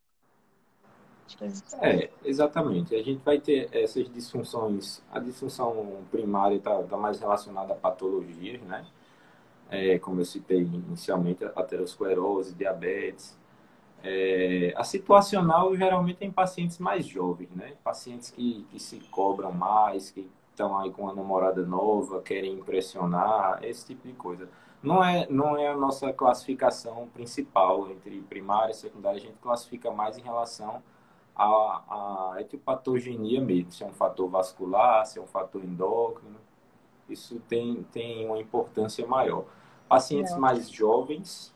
É, 1.81 2.09
exatamente. 2.23 2.95
A 2.95 3.01
gente 3.01 3.23
vai 3.23 3.39
ter 3.39 3.69
essas 3.71 4.11
disfunções. 4.11 5.01
A 5.11 5.19
disfunção 5.19 6.03
primária 6.11 6.55
está 6.55 6.81
tá 6.83 6.97
mais 6.97 7.19
relacionada 7.19 7.73
a 7.73 7.75
patologias, 7.75 8.61
né? 8.61 8.85
É, 9.69 9.97
como 9.97 10.21
eu 10.21 10.25
citei 10.25 10.61
inicialmente, 10.61 11.43
aterosclerose, 11.43 12.53
diabetes. 12.53 13.37
É, 14.03 14.71
a 14.77 14.83
situacional 14.83 15.75
geralmente 15.75 16.19
é 16.21 16.25
em 16.25 16.31
pacientes 16.31 16.77
mais 16.77 17.07
jovens, 17.07 17.49
né? 17.55 17.73
Pacientes 17.83 18.29
que, 18.29 18.65
que 18.69 18.79
se 18.79 18.99
cobram 19.09 19.51
mais, 19.51 20.11
que 20.11 20.29
estão 20.51 20.77
aí 20.77 20.91
com 20.91 21.03
uma 21.03 21.13
namorada 21.13 21.65
nova, 21.65 22.21
querem 22.21 22.53
impressionar, 22.53 23.63
esse 23.63 23.85
tipo 23.87 24.07
de 24.07 24.13
coisa. 24.13 24.47
Não 24.81 25.03
é, 25.03 25.27
não 25.27 25.57
é 25.57 25.69
a 25.69 25.75
nossa 25.75 26.13
classificação 26.13 27.07
principal 27.11 27.89
entre 27.89 28.21
primária 28.21 28.71
e 28.71 28.75
secundária, 28.75 29.17
a 29.17 29.21
gente 29.21 29.37
classifica 29.41 29.89
mais 29.89 30.17
em 30.17 30.21
relação 30.21 30.83
à, 31.35 32.33
à 32.35 32.41
etiopatogenia 32.41 33.41
mesmo, 33.41 33.71
se 33.71 33.83
é 33.83 33.87
um 33.87 33.93
fator 33.93 34.29
vascular, 34.29 35.05
se 35.05 35.19
é 35.19 35.21
um 35.21 35.27
fator 35.27 35.63
endócrino, 35.63 36.37
isso 37.09 37.39
tem, 37.47 37.83
tem 37.91 38.25
uma 38.25 38.39
importância 38.39 39.05
maior. 39.05 39.45
Pacientes 39.87 40.31
não. 40.31 40.39
mais 40.39 40.69
jovens, 40.69 41.53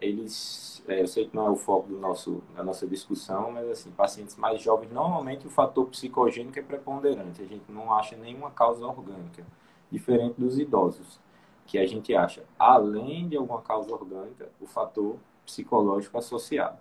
eles, 0.00 0.82
é, 0.86 1.02
eu 1.02 1.06
sei 1.06 1.28
que 1.28 1.36
não 1.36 1.46
é 1.46 1.50
o 1.50 1.56
foco 1.56 1.88
do 1.88 1.98
nosso, 1.98 2.42
da 2.54 2.62
nossa 2.62 2.86
discussão, 2.86 3.50
mas 3.52 3.68
assim, 3.68 3.90
pacientes 3.90 4.36
mais 4.36 4.62
jovens, 4.62 4.90
normalmente 4.90 5.46
o 5.46 5.50
fator 5.50 5.86
psicogênico 5.86 6.58
é 6.58 6.62
preponderante, 6.62 7.42
a 7.42 7.46
gente 7.46 7.70
não 7.70 7.92
acha 7.92 8.16
nenhuma 8.16 8.50
causa 8.50 8.86
orgânica, 8.86 9.44
diferente 9.90 10.40
dos 10.40 10.58
idosos, 10.58 11.20
que 11.66 11.78
a 11.78 11.86
gente 11.86 12.14
acha, 12.14 12.44
além 12.58 13.28
de 13.28 13.36
alguma 13.36 13.60
causa 13.60 13.92
orgânica, 13.92 14.48
o 14.60 14.66
fator 14.66 15.16
psicológico 15.44 16.16
associado. 16.16 16.78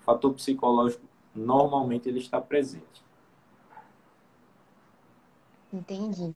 O 0.00 0.04
fator 0.04 0.34
psicológico, 0.34 1.05
normalmente, 1.36 2.08
ele 2.08 2.18
está 2.18 2.40
presente. 2.40 3.04
Entendi. 5.72 6.34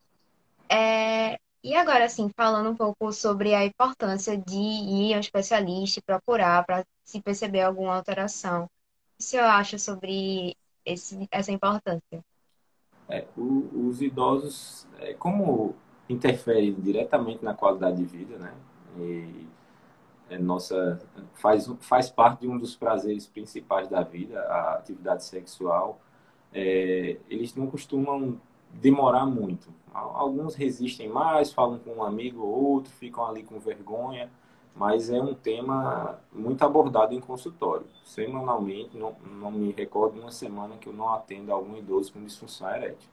É, 0.69 1.39
e 1.63 1.75
agora, 1.75 2.05
assim, 2.05 2.31
falando 2.37 2.71
um 2.71 2.77
pouco 2.77 3.13
sobre 3.13 3.55
a 3.55 3.65
importância 3.65 4.37
de 4.37 4.57
ir 4.57 5.15
a 5.15 5.17
um 5.19 5.21
especialista 5.21 5.99
e 5.99 6.03
procurar 6.03 6.65
para 6.65 6.85
se 7.05 7.21
perceber 7.21 7.63
alguma 7.63 7.97
alteração. 7.97 8.65
O 8.65 8.69
que 9.19 9.25
você 9.25 9.39
acha 9.39 9.79
sobre 9.79 10.57
esse, 10.85 11.29
essa 11.31 11.53
importância? 11.53 12.25
É, 13.09 13.27
o, 13.37 13.89
os 13.89 14.01
idosos, 14.01 14.87
é, 14.99 15.15
como 15.15 15.75
interferem 16.09 16.75
diretamente 16.75 17.45
na 17.45 17.55
qualidade 17.55 17.99
de 17.99 18.05
vida, 18.05 18.39
né? 18.39 18.55
E 18.99 19.47
é 20.31 20.39
nossa 20.39 21.01
faz 21.35 21.67
faz 21.81 22.09
parte 22.09 22.43
de 22.43 22.49
um 22.49 22.57
dos 22.57 22.77
prazeres 22.77 23.27
principais 23.27 23.89
da 23.89 24.03
vida, 24.03 24.41
a 24.41 24.75
atividade 24.75 25.25
sexual. 25.25 26.01
É, 26.53 27.19
eles 27.29 27.55
não 27.55 27.67
costumam 27.67 28.41
demorar 28.73 29.27
muito. 29.27 29.69
Alguns 29.93 30.55
resistem 30.55 31.09
mais, 31.09 31.53
falam 31.53 31.79
com 31.81 31.97
um 31.97 32.05
amigo 32.05 32.43
ou 32.43 32.75
outro, 32.75 32.93
ficam 32.93 33.27
ali 33.27 33.43
com 33.43 33.59
vergonha, 33.59 34.31
mas 34.75 35.11
é 35.11 35.21
um 35.21 35.35
tema 35.35 36.21
muito 36.33 36.65
abordado 36.65 37.13
em 37.13 37.21
consultório. 37.21 37.87
Semanalmente, 38.05 38.97
não, 38.97 39.17
não 39.41 39.51
me 39.51 39.73
recordo 39.73 40.15
de 40.15 40.21
uma 40.21 40.31
semana 40.31 40.77
que 40.77 40.89
eu 40.89 40.93
não 40.93 41.13
atendo 41.13 41.53
algum 41.53 41.77
idoso 41.77 42.13
com 42.13 42.25
disfunção 42.25 42.71
erétil. 42.71 43.09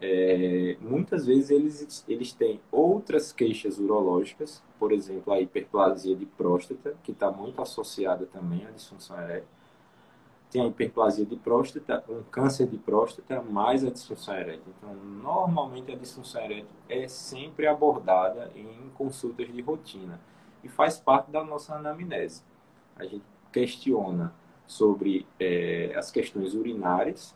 É, 0.00 0.76
muitas 0.80 1.26
vezes 1.26 1.50
eles, 1.50 2.04
eles 2.08 2.32
têm 2.32 2.60
outras 2.70 3.32
queixas 3.32 3.78
urológicas, 3.78 4.62
por 4.78 4.92
exemplo, 4.92 5.32
a 5.32 5.40
hiperplasia 5.40 6.14
de 6.14 6.24
próstata, 6.24 6.96
que 7.02 7.10
está 7.10 7.30
muito 7.30 7.60
associada 7.60 8.26
também 8.26 8.64
à 8.66 8.70
disfunção 8.70 9.20
erétil 9.20 9.58
tem 10.50 10.62
a 10.62 10.66
hiperplasia 10.66 11.26
de 11.26 11.36
próstata, 11.36 12.02
um 12.08 12.22
câncer 12.22 12.66
de 12.66 12.78
próstata, 12.78 13.42
mais 13.42 13.84
a 13.84 13.90
disfunção 13.90 14.34
erétil. 14.34 14.72
Então, 14.78 14.94
normalmente 14.94 15.92
a 15.92 15.96
disfunção 15.96 16.42
erétil 16.42 16.66
é 16.88 17.06
sempre 17.06 17.66
abordada 17.66 18.50
em 18.56 18.90
consultas 18.94 19.52
de 19.52 19.60
rotina 19.60 20.20
e 20.64 20.68
faz 20.68 20.98
parte 20.98 21.30
da 21.30 21.44
nossa 21.44 21.74
anamnese. 21.74 22.42
A 22.96 23.04
gente 23.04 23.24
questiona 23.52 24.34
sobre 24.66 25.26
é, 25.38 25.94
as 25.96 26.10
questões 26.10 26.54
urinárias, 26.54 27.34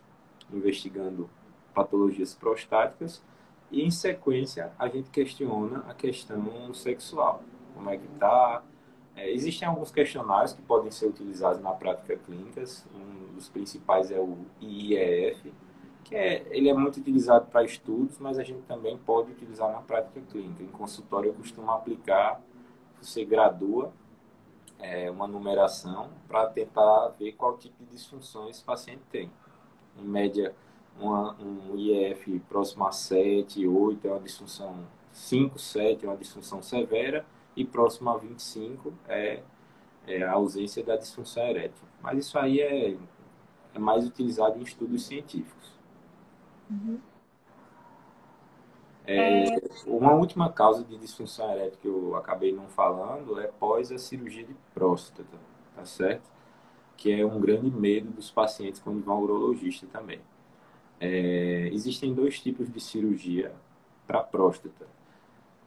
investigando 0.50 1.28
patologias 1.74 2.34
prostáticas, 2.34 3.22
e 3.70 3.82
em 3.82 3.90
sequência 3.90 4.72
a 4.78 4.86
gente 4.88 5.10
questiona 5.10 5.84
a 5.88 5.94
questão 5.94 6.72
sexual. 6.74 7.42
Como 7.74 7.88
é 7.88 7.96
que 7.96 8.06
está, 8.12 8.62
é, 9.16 9.30
existem 9.30 9.66
alguns 9.66 9.90
questionários 9.90 10.52
que 10.52 10.62
podem 10.62 10.90
ser 10.90 11.06
utilizados 11.06 11.60
na 11.62 11.72
prática 11.72 12.16
clínica. 12.16 12.62
Um 12.94 13.34
dos 13.34 13.48
principais 13.48 14.10
é 14.10 14.20
o 14.20 14.38
IEF, 14.60 15.52
que 16.04 16.14
é, 16.14 16.46
ele 16.50 16.68
é 16.68 16.74
muito 16.74 16.98
utilizado 16.98 17.46
para 17.46 17.64
estudos, 17.64 18.18
mas 18.18 18.38
a 18.38 18.42
gente 18.42 18.62
também 18.62 18.98
pode 18.98 19.32
utilizar 19.32 19.72
na 19.72 19.80
prática 19.80 20.20
clínica. 20.20 20.62
Em 20.62 20.68
consultório 20.68 21.30
eu 21.30 21.34
costumo 21.34 21.70
aplicar, 21.70 22.40
você 23.00 23.24
gradua 23.24 23.92
é, 24.78 25.10
uma 25.10 25.26
numeração 25.26 26.10
para 26.28 26.46
tentar 26.48 27.08
ver 27.18 27.32
qual 27.32 27.56
tipo 27.56 27.82
de 27.84 27.90
disfunções 27.90 28.56
esse 28.56 28.64
paciente 28.64 29.02
tem. 29.10 29.30
Em 29.96 30.04
média, 30.04 30.54
uma, 30.98 31.34
um 31.40 31.76
IEF 31.76 32.38
próximo 32.48 32.86
a 32.86 32.92
7, 32.92 33.66
8 33.66 34.06
é 34.06 34.10
uma 34.10 34.20
disfunção 34.20 34.76
5, 35.12 35.58
7 35.58 36.04
é 36.04 36.08
uma 36.08 36.16
disfunção 36.16 36.62
severa 36.62 37.24
e 37.56 37.64
próximo 37.64 38.10
a 38.10 38.16
25 38.16 38.92
é, 39.08 39.42
é 40.06 40.22
a 40.22 40.32
ausência 40.32 40.82
da 40.82 40.96
disfunção 40.96 41.42
erétil. 41.44 41.84
Mas 42.00 42.26
isso 42.26 42.38
aí 42.38 42.60
é, 42.60 42.96
é 43.74 43.78
mais 43.78 44.06
utilizado 44.06 44.58
em 44.58 44.62
estudos 44.62 45.06
científicos. 45.06 45.72
Uhum. 46.70 46.98
É, 49.04 49.44
uma 49.84 50.14
última 50.14 50.50
causa 50.50 50.84
de 50.84 50.96
disfunção 50.96 51.50
erétil 51.52 51.78
que 51.80 51.88
eu 51.88 52.16
acabei 52.16 52.52
não 52.52 52.68
falando 52.68 53.40
é 53.40 53.48
pós 53.48 53.90
a 53.90 53.98
cirurgia 53.98 54.44
de 54.44 54.54
próstata, 54.72 55.36
tá 55.74 55.84
certo? 55.84 56.30
Que 56.96 57.12
é 57.12 57.26
um 57.26 57.40
grande 57.40 57.68
medo 57.70 58.10
dos 58.12 58.30
pacientes 58.30 58.80
quando 58.80 59.02
vão 59.02 59.16
ao 59.16 59.22
urologista 59.22 59.86
também. 59.88 60.20
É, 61.04 61.68
existem 61.72 62.14
dois 62.14 62.38
tipos 62.38 62.72
de 62.72 62.78
cirurgia 62.78 63.52
para 64.06 64.22
próstata. 64.22 64.86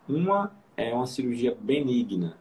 Uma 0.07 0.55
é 0.77 0.93
uma 0.93 1.05
cirurgia 1.05 1.53
benigna, 1.59 2.37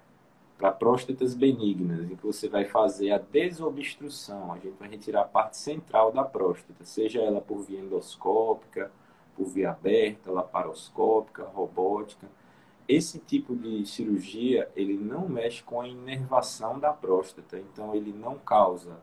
para 0.57 0.71
próstatas 0.71 1.35
benignas, 1.35 2.09
em 2.09 2.15
que 2.15 2.25
você 2.25 2.49
vai 2.49 2.65
fazer 2.65 3.11
a 3.11 3.19
desobstrução, 3.19 4.53
a 4.53 4.59
gente 4.59 4.77
vai 4.79 4.89
retirar 4.89 5.23
a 5.23 5.25
parte 5.25 5.57
central 5.57 6.13
da 6.13 6.23
próstata, 6.23 6.85
seja 6.85 7.21
ela 7.21 7.41
por 7.41 7.63
via 7.65 7.81
endoscópica, 7.81 8.93
por 9.37 9.47
via 9.47 9.71
aberta, 9.71 10.31
laparoscópica, 10.31 11.43
robótica. 11.43 12.29
Esse 12.87 13.19
tipo 13.19 13.57
de 13.57 13.85
cirurgia, 13.87 14.71
ele 14.77 14.97
não 14.97 15.29
mexe 15.29 15.65
com 15.65 15.81
a 15.81 15.89
inervação 15.89 16.79
da 16.79 16.93
próstata, 16.93 17.59
então 17.59 17.93
ele 17.93 18.13
não 18.13 18.39
causa 18.39 19.01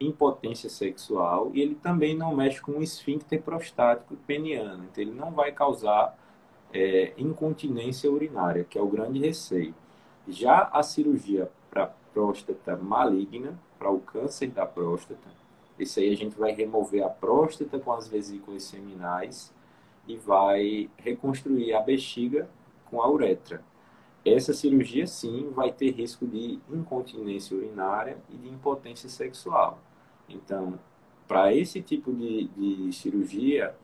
impotência 0.00 0.68
sexual 0.68 1.50
e 1.54 1.60
ele 1.60 1.74
também 1.74 2.16
não 2.16 2.34
mexe 2.34 2.60
com 2.60 2.72
o 2.72 2.82
esfíncter 2.82 3.40
prostático 3.42 4.16
peniano, 4.26 4.84
então 4.84 5.02
ele 5.02 5.12
não 5.12 5.30
vai 5.30 5.52
causar 5.52 6.16
é, 6.72 7.12
incontinência 7.16 8.10
urinária, 8.10 8.64
que 8.64 8.78
é 8.78 8.82
o 8.82 8.88
grande 8.88 9.18
receio. 9.20 9.74
Já 10.26 10.70
a 10.72 10.82
cirurgia 10.82 11.50
para 11.70 11.92
próstata 12.12 12.76
maligna, 12.76 13.58
para 13.78 13.90
o 13.90 14.00
câncer 14.00 14.48
da 14.48 14.66
próstata, 14.66 15.28
isso 15.78 15.98
aí 15.98 16.12
a 16.12 16.16
gente 16.16 16.38
vai 16.38 16.52
remover 16.52 17.02
a 17.04 17.08
próstata 17.08 17.78
com 17.78 17.92
as 17.92 18.06
vesículas 18.06 18.62
seminais 18.64 19.52
e 20.06 20.16
vai 20.16 20.90
reconstruir 20.96 21.74
a 21.74 21.80
bexiga 21.80 22.48
com 22.90 23.00
a 23.00 23.10
uretra. 23.10 23.62
Essa 24.24 24.52
cirurgia, 24.52 25.06
sim, 25.06 25.50
vai 25.50 25.72
ter 25.72 25.90
risco 25.90 26.26
de 26.26 26.60
incontinência 26.70 27.56
urinária 27.56 28.18
e 28.30 28.36
de 28.36 28.48
impotência 28.48 29.08
sexual. 29.08 29.78
Então, 30.28 30.78
para 31.26 31.52
esse 31.52 31.82
tipo 31.82 32.12
de, 32.12 32.48
de 32.48 32.92
cirurgia, 32.92 33.74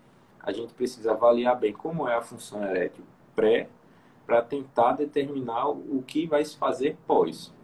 a 0.41 0.53
gente 0.53 0.73
precisa 0.75 1.13
avaliar 1.13 1.59
bem 1.59 1.73
como 1.73 2.09
é 2.09 2.15
a 2.15 2.23
função 2.23 2.63
erétil 2.63 3.05
pré, 3.35 3.69
para 4.27 4.43
tentar 4.43 4.93
determinar 4.93 5.69
o 5.69 6.03
que 6.07 6.27
vai 6.27 6.45
se 6.45 6.57
fazer 6.57 6.99
pós. 7.07 7.55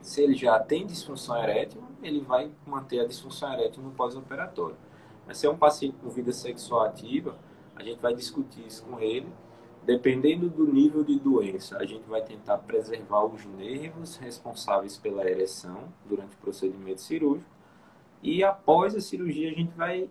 Se 0.00 0.22
ele 0.22 0.34
já 0.34 0.60
tem 0.60 0.86
disfunção 0.86 1.36
erétil, 1.42 1.82
ele 2.02 2.20
vai 2.20 2.52
manter 2.66 3.00
a 3.00 3.06
disfunção 3.06 3.52
erétil 3.52 3.82
no 3.82 3.90
pós-operatório. 3.90 4.76
Mas 5.26 5.38
se 5.38 5.46
é 5.46 5.50
um 5.50 5.56
paciente 5.56 5.96
com 5.96 6.08
vida 6.10 6.30
sexual 6.30 6.82
ativa, 6.82 7.36
a 7.74 7.82
gente 7.82 8.00
vai 8.00 8.14
discutir 8.14 8.64
isso 8.64 8.84
com 8.84 9.00
ele. 9.00 9.26
Dependendo 9.84 10.48
do 10.48 10.66
nível 10.66 11.04
de 11.04 11.18
doença, 11.18 11.76
a 11.76 11.84
gente 11.84 12.08
vai 12.08 12.22
tentar 12.22 12.56
preservar 12.58 13.24
os 13.26 13.44
nervos 13.44 14.16
responsáveis 14.16 14.96
pela 14.96 15.28
ereção 15.28 15.92
durante 16.06 16.34
o 16.34 16.38
procedimento 16.38 17.02
cirúrgico. 17.02 17.50
E 18.22 18.42
após 18.42 18.94
a 18.94 19.00
cirurgia, 19.00 19.50
a 19.50 19.54
gente 19.54 19.72
vai 19.76 20.08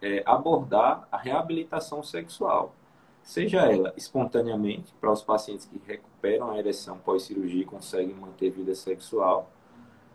é, 0.00 0.22
abordar 0.24 1.06
a 1.12 1.18
reabilitação 1.18 2.02
sexual, 2.02 2.74
seja 3.22 3.60
ela 3.70 3.92
espontaneamente, 3.94 4.94
para 4.98 5.12
os 5.12 5.22
pacientes 5.22 5.66
que 5.66 5.78
recuperam 5.86 6.50
a 6.50 6.58
ereção 6.58 6.96
pós-cirurgia 6.96 7.60
e 7.60 7.66
conseguem 7.66 8.14
manter 8.14 8.50
vida 8.50 8.74
sexual, 8.74 9.50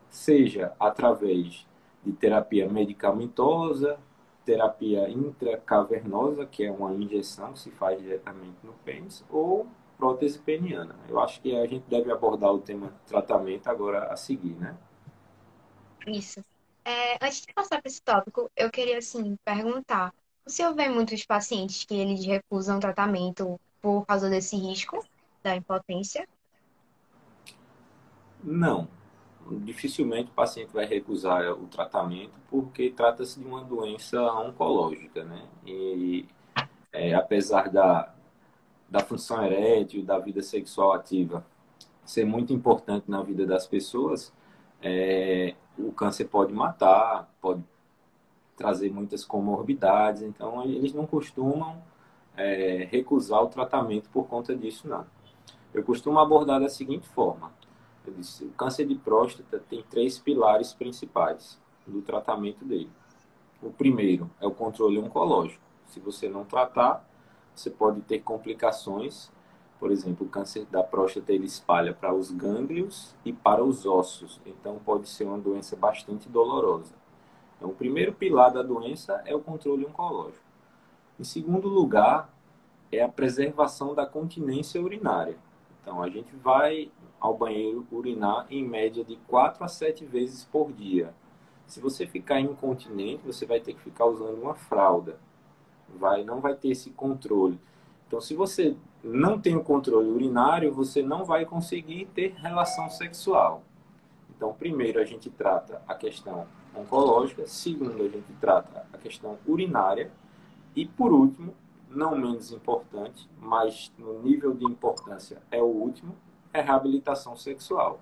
seja 0.09 0.73
através 0.79 1.67
de 2.03 2.11
terapia 2.11 2.67
medicamentosa, 2.67 3.99
terapia 4.45 5.09
intracavernosa, 5.09 6.45
que 6.45 6.63
é 6.63 6.71
uma 6.71 6.93
injeção 6.93 7.53
que 7.53 7.59
se 7.59 7.71
faz 7.71 7.99
diretamente 7.99 8.57
no 8.63 8.73
pênis, 8.73 9.25
ou 9.29 9.67
prótese 9.97 10.39
peniana. 10.39 10.95
Eu 11.09 11.19
acho 11.19 11.41
que 11.41 11.55
a 11.55 11.65
gente 11.65 11.85
deve 11.89 12.11
abordar 12.11 12.53
o 12.53 12.59
tema 12.59 12.93
tratamento 13.07 13.67
agora 13.67 14.11
a 14.11 14.15
seguir, 14.15 14.55
né? 14.55 14.77
Isso. 16.07 16.43
É, 16.83 17.15
antes 17.25 17.41
de 17.41 17.53
passar 17.53 17.81
para 17.81 17.89
esse 17.89 18.01
tópico, 18.01 18.51
eu 18.55 18.69
queria, 18.69 18.99
assim, 18.99 19.35
perguntar. 19.43 20.13
O 20.45 20.49
senhor 20.49 20.75
vê 20.75 20.87
muitos 20.87 21.25
pacientes 21.25 21.83
que 21.83 21.95
eles 21.95 22.23
recusam 22.23 22.79
tratamento 22.79 23.59
por 23.81 24.05
causa 24.05 24.29
desse 24.29 24.55
risco 24.55 25.03
da 25.41 25.55
impotência? 25.55 26.27
Não. 28.43 28.87
Dificilmente 29.51 30.31
o 30.31 30.33
paciente 30.33 30.73
vai 30.73 30.85
recusar 30.85 31.51
o 31.51 31.67
tratamento 31.67 32.33
porque 32.49 32.89
trata-se 32.89 33.39
de 33.39 33.45
uma 33.45 33.63
doença 33.63 34.19
oncológica, 34.33 35.23
né? 35.23 35.45
E 35.65 36.25
é, 36.91 37.13
apesar 37.13 37.69
da, 37.69 38.13
da 38.89 39.01
função 39.01 39.43
erétil, 39.45 40.03
da 40.03 40.17
vida 40.17 40.41
sexual 40.41 40.93
ativa 40.93 41.45
ser 42.03 42.25
muito 42.25 42.53
importante 42.53 43.09
na 43.09 43.21
vida 43.21 43.45
das 43.45 43.67
pessoas, 43.67 44.33
é, 44.81 45.55
o 45.77 45.91
câncer 45.91 46.25
pode 46.25 46.53
matar, 46.53 47.29
pode 47.41 47.63
trazer 48.55 48.91
muitas 48.91 49.25
comorbidades, 49.25 50.21
então 50.21 50.63
eles 50.63 50.93
não 50.93 51.05
costumam 51.05 51.81
é, 52.37 52.87
recusar 52.89 53.43
o 53.43 53.47
tratamento 53.47 54.09
por 54.09 54.27
conta 54.27 54.55
disso, 54.55 54.87
não. 54.87 55.05
Eu 55.73 55.83
costumo 55.83 56.19
abordar 56.19 56.61
da 56.61 56.69
seguinte 56.69 57.07
forma: 57.09 57.51
disse, 58.11 58.45
o 58.45 58.51
câncer 58.51 58.85
de 58.85 58.95
próstata 58.95 59.59
tem 59.69 59.83
três 59.89 60.19
pilares 60.19 60.73
principais 60.73 61.59
do 61.87 62.01
tratamento 62.01 62.65
dele. 62.65 62.89
O 63.61 63.71
primeiro 63.71 64.29
é 64.39 64.45
o 64.45 64.51
controle 64.51 64.99
oncológico. 64.99 65.63
Se 65.87 65.99
você 65.99 66.27
não 66.29 66.43
tratar, 66.43 67.07
você 67.53 67.69
pode 67.69 68.01
ter 68.01 68.19
complicações. 68.19 69.31
Por 69.79 69.91
exemplo, 69.91 70.25
o 70.25 70.29
câncer 70.29 70.65
da 70.65 70.83
próstata 70.83 71.31
ele 71.31 71.45
espalha 71.45 71.93
para 71.93 72.13
os 72.13 72.31
gânglios 72.31 73.15
e 73.23 73.31
para 73.31 73.63
os 73.63 73.85
ossos. 73.85 74.41
Então, 74.45 74.79
pode 74.83 75.07
ser 75.07 75.25
uma 75.25 75.37
doença 75.37 75.75
bastante 75.75 76.27
dolorosa. 76.29 76.93
Então, 77.57 77.69
o 77.69 77.75
primeiro 77.75 78.13
pilar 78.13 78.51
da 78.51 78.61
doença 78.61 79.21
é 79.25 79.35
o 79.35 79.39
controle 79.39 79.85
oncológico. 79.85 80.43
Em 81.19 81.23
segundo 81.23 81.67
lugar, 81.67 82.33
é 82.91 83.01
a 83.01 83.09
preservação 83.09 83.95
da 83.95 84.05
continência 84.05 84.81
urinária. 84.81 85.37
Então, 85.81 86.01
a 86.01 86.09
gente 86.09 86.35
vai 86.35 86.91
ao 87.19 87.37
banheiro 87.37 87.85
urinar 87.91 88.45
em 88.49 88.63
média 88.67 89.03
de 89.03 89.15
4 89.27 89.63
a 89.63 89.67
7 89.67 90.05
vezes 90.05 90.43
por 90.45 90.71
dia. 90.71 91.13
Se 91.65 91.79
você 91.79 92.05
ficar 92.05 92.39
incontinente, 92.39 93.25
você 93.25 93.45
vai 93.45 93.59
ter 93.59 93.73
que 93.73 93.81
ficar 93.81 94.05
usando 94.05 94.41
uma 94.41 94.53
fralda. 94.53 95.19
Vai, 95.97 96.23
não 96.23 96.39
vai 96.39 96.55
ter 96.55 96.69
esse 96.69 96.91
controle. 96.91 97.59
Então, 98.07 98.21
se 98.21 98.35
você 98.35 98.75
não 99.03 99.39
tem 99.39 99.55
o 99.55 99.63
controle 99.63 100.09
urinário, 100.09 100.73
você 100.73 101.01
não 101.01 101.25
vai 101.25 101.45
conseguir 101.45 102.05
ter 102.13 102.33
relação 102.35 102.89
sexual. 102.89 103.63
Então, 104.35 104.53
primeiro 104.53 104.99
a 104.99 105.05
gente 105.05 105.29
trata 105.29 105.81
a 105.87 105.95
questão 105.95 106.45
oncológica, 106.75 107.47
segundo 107.47 108.03
a 108.03 108.09
gente 108.09 108.31
trata 108.39 108.85
a 108.91 108.97
questão 108.97 109.37
urinária 109.47 110.11
e 110.75 110.85
por 110.85 111.13
último, 111.13 111.53
não 111.89 112.17
menos 112.17 112.51
importante, 112.51 113.29
mas 113.39 113.91
no 113.97 114.21
nível 114.21 114.53
de 114.53 114.65
importância 114.65 115.41
é 115.49 115.61
o 115.61 115.67
último, 115.67 116.15
é 116.55 116.61
reabilitação 116.61 117.35
sexual, 117.35 117.99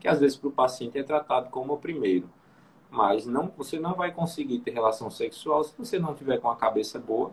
que 0.00 0.08
às 0.08 0.20
vezes 0.20 0.36
para 0.36 0.48
o 0.48 0.52
paciente 0.52 0.98
é 0.98 1.02
tratado 1.02 1.50
como 1.50 1.74
o 1.74 1.78
primeiro, 1.78 2.28
mas 2.90 3.26
não, 3.26 3.52
você 3.56 3.78
não 3.78 3.94
vai 3.94 4.12
conseguir 4.12 4.60
ter 4.60 4.70
relação 4.70 5.10
sexual 5.10 5.64
se 5.64 5.74
você 5.76 5.98
não 5.98 6.14
tiver 6.14 6.38
com 6.38 6.50
a 6.50 6.56
cabeça 6.56 6.98
boa, 6.98 7.32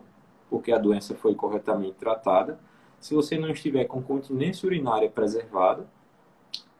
porque 0.50 0.72
a 0.72 0.78
doença 0.78 1.14
foi 1.14 1.34
corretamente 1.34 1.96
tratada, 1.98 2.58
se 2.98 3.14
você 3.14 3.38
não 3.38 3.50
estiver 3.50 3.84
com 3.84 4.02
continência 4.02 4.66
urinária 4.66 5.10
preservada, 5.10 5.86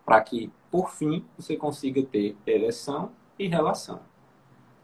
para 0.05 0.21
que, 0.21 0.53
por 0.71 0.91
fim, 0.91 1.25
você 1.37 1.57
consiga 1.57 2.03
ter 2.03 2.37
ereção 2.47 3.13
e 3.39 3.47
relação. 3.47 4.01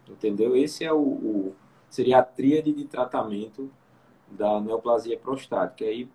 Entendeu? 0.09 0.57
Esse 0.57 0.85
é 0.85 0.93
o, 0.93 1.00
o 1.00 1.57
seria 1.88 2.19
a 2.19 2.23
tríade 2.23 2.73
de 2.73 2.85
tratamento 2.85 3.71
da 4.31 4.61
neoplasia 4.61 5.19
prostática. 5.19 5.85
E 5.85 6.09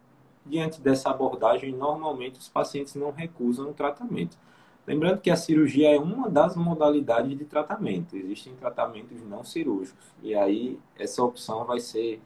diante 0.45 0.81
dessa 0.81 1.09
abordagem, 1.09 1.71
normalmente 1.71 2.39
os 2.39 2.49
pacientes 2.49 2.95
não 2.95 3.11
recusam 3.11 3.69
o 3.69 3.73
tratamento. 3.73 4.37
Lembrando 4.85 5.21
que 5.21 5.31
a 5.31 5.35
cirurgia 5.35 5.95
é 5.95 5.99
uma 5.99 6.29
das 6.29 6.57
modalidades 6.57 7.37
de 7.37 7.45
tratamento. 7.45 8.17
Existem 8.17 8.53
tratamentos 8.55 9.21
não 9.23 9.43
cirúrgicos. 9.43 10.05
E 10.21 10.35
aí, 10.35 10.77
essa 10.99 11.23
opção 11.23 11.63
vai 11.63 11.79
ser 11.79 12.21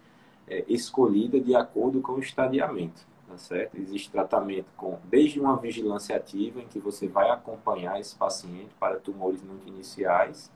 é, 0.47 0.65
escolhida 0.67 1.39
de 1.39 1.55
acordo 1.55 2.01
com 2.01 2.13
o 2.13 2.19
estadiamento. 2.19 3.05
Tá 3.27 3.37
certo? 3.37 3.77
Existe 3.77 4.09
tratamento 4.09 4.67
com 4.75 4.97
desde 5.03 5.39
uma 5.39 5.57
vigilância 5.57 6.15
ativa, 6.15 6.61
em 6.61 6.67
que 6.67 6.79
você 6.79 7.07
vai 7.07 7.29
acompanhar 7.29 7.99
esse 7.99 8.15
paciente 8.15 8.73
para 8.79 8.97
tumores 8.97 9.43
muito 9.43 9.67
iniciais, 9.67 10.49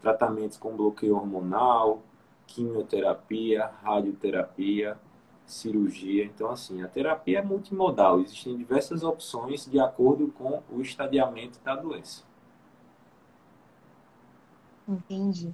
tratamentos 0.00 0.58
com 0.58 0.76
bloqueio 0.76 1.16
hormonal, 1.16 2.02
quimioterapia, 2.46 3.70
radioterapia, 3.82 4.98
cirurgia. 5.46 6.24
Então, 6.24 6.50
assim, 6.50 6.82
a 6.82 6.88
terapia 6.88 7.38
é 7.38 7.42
multimodal, 7.42 8.20
existem 8.20 8.56
diversas 8.56 9.02
opções 9.02 9.66
de 9.66 9.78
acordo 9.78 10.28
com 10.28 10.62
o 10.70 10.80
estadiamento 10.80 11.58
da 11.64 11.76
doença. 11.76 12.24
Entendi. 14.88 15.52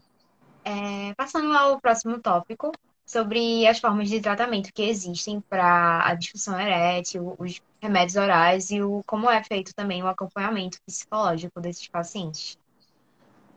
É, 0.65 1.15
passando 1.15 1.53
ao 1.53 1.81
próximo 1.81 2.21
tópico, 2.21 2.73
sobre 3.09 3.67
as 3.67 3.79
formas 3.79 4.11
de 4.11 4.21
tratamento 4.21 4.71
que 4.71 4.83
existem 4.83 5.41
para 5.41 6.07
a 6.07 6.15
disfunção 6.15 6.61
erétil, 6.61 7.35
os 7.39 7.59
remédios 7.81 8.17
orais 8.17 8.71
e 8.71 8.83
o, 8.83 9.03
como 9.07 9.31
é 9.31 9.43
feito 9.43 9.75
também 9.75 10.03
o 10.03 10.07
acompanhamento 10.07 10.77
psicológico 10.87 11.59
desses 11.59 11.89
pacientes. 11.89 12.59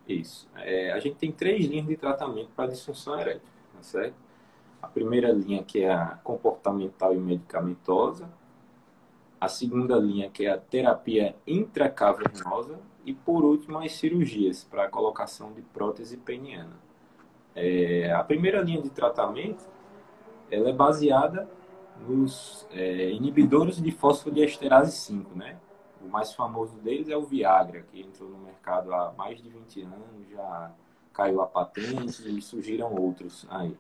Isso. 0.08 0.48
É, 0.56 0.94
a 0.94 1.00
gente 1.02 1.18
tem 1.18 1.34
três 1.34 1.66
linhas 1.66 1.86
de 1.86 1.98
tratamento 1.98 2.50
para 2.56 2.72
disfunção 2.72 3.20
erétil, 3.20 3.48
tá 3.76 3.84
certo? 3.84 4.16
A 4.82 4.88
primeira 4.88 5.32
linha 5.32 5.64
que 5.64 5.84
é 5.84 5.94
a 5.94 6.20
comportamental 6.24 7.14
e 7.14 7.18
medicamentosa, 7.18 8.30
a 9.40 9.48
segunda 9.48 9.96
linha 9.96 10.30
que 10.30 10.46
é 10.46 10.52
a 10.52 10.58
terapia 10.58 11.36
intracavernosa 11.46 12.80
e 13.06 13.14
por 13.14 13.44
último 13.44 13.80
as 13.80 13.94
cirurgias 13.94 14.64
para 14.64 14.86
a 14.86 14.90
colocação 14.90 15.52
de 15.54 15.62
prótese 15.62 16.18
peniana. 16.18 16.78
É, 17.56 18.12
a 18.12 18.24
primeira 18.24 18.62
linha 18.62 18.82
de 18.82 18.90
tratamento 18.90 19.64
ela 20.50 20.70
é 20.70 20.74
baseada 20.74 21.50
nos 22.08 22.68
é, 22.72 23.12
inibidores 23.12 23.82
de 23.82 23.92
fosfodiesterase 23.92 24.92
5, 24.92 25.36
né? 25.36 25.58
O 26.04 26.08
mais 26.08 26.34
famoso 26.34 26.76
deles 26.78 27.10
é 27.10 27.16
o 27.16 27.24
Viagra, 27.24 27.84
que 27.84 28.02
entrou 28.02 28.30
no 28.30 28.40
mercado 28.40 28.94
há 28.94 29.14
mais 29.18 29.42
de 29.42 29.50
20 29.50 29.82
anos, 29.84 30.30
já 30.32 30.72
caiu 31.14 31.42
a 31.42 31.48
patente 31.48 32.28
e 32.28 32.42
surgiram 32.42 32.94
outros 32.96 33.46
aí. 33.50 33.78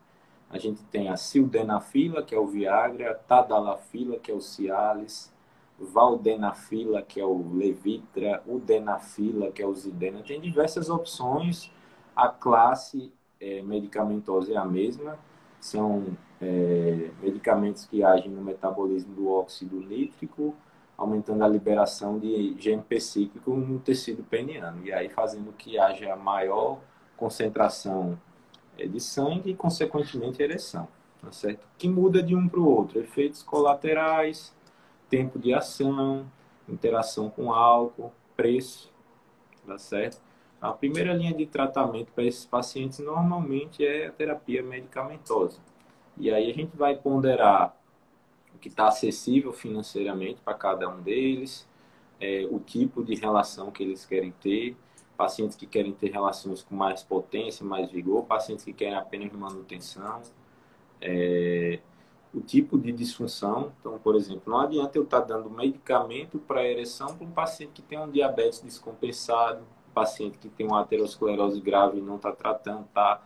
A 0.51 0.57
gente 0.57 0.83
tem 0.83 1.07
a 1.07 1.15
sildenafila, 1.15 2.21
que 2.21 2.35
é 2.35 2.39
o 2.39 2.45
Viagra, 2.45 3.15
tadalafila, 3.25 4.19
que 4.19 4.29
é 4.29 4.33
o 4.33 4.41
Cialis, 4.41 5.31
valdenafila, 5.79 7.01
que 7.01 7.21
é 7.21 7.25
o 7.25 7.55
Levitra, 7.55 8.43
udenafila, 8.45 9.49
que 9.49 9.61
é 9.61 9.65
o 9.65 9.73
Zidena. 9.73 10.21
Tem 10.21 10.41
diversas 10.41 10.89
opções. 10.89 11.71
A 12.13 12.27
classe 12.27 13.13
é, 13.39 13.61
medicamentosa 13.61 14.53
é 14.53 14.57
a 14.57 14.65
mesma. 14.65 15.17
São 15.61 16.05
é, 16.41 17.11
medicamentos 17.21 17.85
que 17.85 18.03
agem 18.03 18.29
no 18.29 18.41
metabolismo 18.41 19.15
do 19.15 19.29
óxido 19.29 19.79
nítrico, 19.79 20.53
aumentando 20.97 21.45
a 21.45 21.47
liberação 21.47 22.19
de 22.19 22.53
GNP 22.55 22.99
cíclico 22.99 23.51
no 23.55 23.79
tecido 23.79 24.21
peniano, 24.21 24.85
e 24.85 24.91
aí 24.91 25.07
fazendo 25.07 25.53
que 25.53 25.79
haja 25.79 26.13
maior 26.15 26.79
concentração 27.15 28.19
é, 28.77 28.87
de 28.87 28.99
sangue 28.99 29.51
e, 29.51 29.55
consequentemente, 29.55 30.41
ereção. 30.41 30.87
Tá 31.21 31.31
certo? 31.31 31.67
Que 31.77 31.87
muda 31.87 32.21
de 32.23 32.35
um 32.35 32.47
para 32.47 32.59
o 32.59 32.67
outro. 32.67 32.99
Efeitos 32.99 33.43
colaterais, 33.43 34.55
tempo 35.09 35.37
de 35.37 35.53
ação, 35.53 36.25
interação 36.67 37.29
com 37.29 37.53
álcool, 37.53 38.11
preço. 38.35 38.91
Tá 39.65 39.77
certo? 39.77 40.19
A 40.59 40.71
primeira 40.71 41.13
linha 41.13 41.33
de 41.33 41.45
tratamento 41.45 42.11
para 42.11 42.23
esses 42.23 42.45
pacientes 42.45 42.99
normalmente 42.99 43.85
é 43.85 44.07
a 44.07 44.11
terapia 44.11 44.63
medicamentosa. 44.63 45.59
E 46.17 46.31
aí 46.31 46.49
a 46.51 46.53
gente 46.53 46.75
vai 46.75 46.95
ponderar 46.95 47.75
que 48.61 48.69
está 48.69 48.87
acessível 48.87 49.51
financeiramente 49.51 50.39
para 50.41 50.53
cada 50.53 50.87
um 50.87 51.01
deles, 51.01 51.67
é, 52.19 52.47
o 52.49 52.59
tipo 52.59 53.03
de 53.03 53.15
relação 53.15 53.71
que 53.71 53.83
eles 53.83 54.05
querem 54.05 54.31
ter, 54.39 54.77
pacientes 55.21 55.55
que 55.55 55.67
querem 55.67 55.93
ter 55.93 56.09
relações 56.09 56.63
com 56.63 56.73
mais 56.73 57.03
potência, 57.03 57.63
mais 57.63 57.91
vigor, 57.91 58.25
pacientes 58.25 58.65
que 58.65 58.73
querem 58.73 58.95
apenas 58.95 59.31
manutenção, 59.31 60.19
é, 60.99 61.79
o 62.33 62.41
tipo 62.41 62.75
de 62.75 62.91
disfunção. 62.91 63.71
Então, 63.79 63.99
por 63.99 64.15
exemplo, 64.15 64.41
não 64.47 64.59
adianta 64.59 64.97
eu 64.97 65.03
estar 65.03 65.19
dando 65.19 65.47
medicamento 65.47 66.39
para 66.39 66.67
ereção 66.67 67.15
para 67.15 67.27
um 67.27 67.29
paciente 67.29 67.71
que 67.73 67.83
tem 67.83 67.99
um 67.99 68.09
diabetes 68.09 68.61
descompensado, 68.61 69.61
paciente 69.93 70.39
que 70.39 70.49
tem 70.49 70.65
uma 70.65 70.81
aterosclerose 70.81 71.61
grave 71.61 71.99
e 71.99 72.01
não 72.01 72.15
está 72.15 72.31
tratando, 72.31 72.85
está 72.85 73.21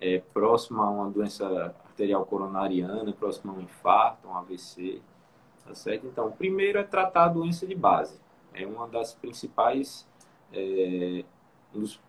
é, 0.00 0.22
próximo 0.32 0.80
a 0.80 0.88
uma 0.88 1.10
doença 1.10 1.74
arterial 1.84 2.24
coronariana, 2.26 3.12
próximo 3.12 3.50
a 3.50 3.56
um 3.56 3.60
infarto, 3.60 4.28
um 4.28 4.36
AVC, 4.36 5.02
tá 5.66 5.74
certo? 5.74 6.06
Então, 6.06 6.30
primeiro 6.30 6.78
é 6.78 6.84
tratar 6.84 7.24
a 7.24 7.28
doença 7.28 7.66
de 7.66 7.74
base. 7.74 8.20
É 8.54 8.64
uma 8.64 8.86
das 8.86 9.14
principais 9.14 10.08
é, 10.52 11.24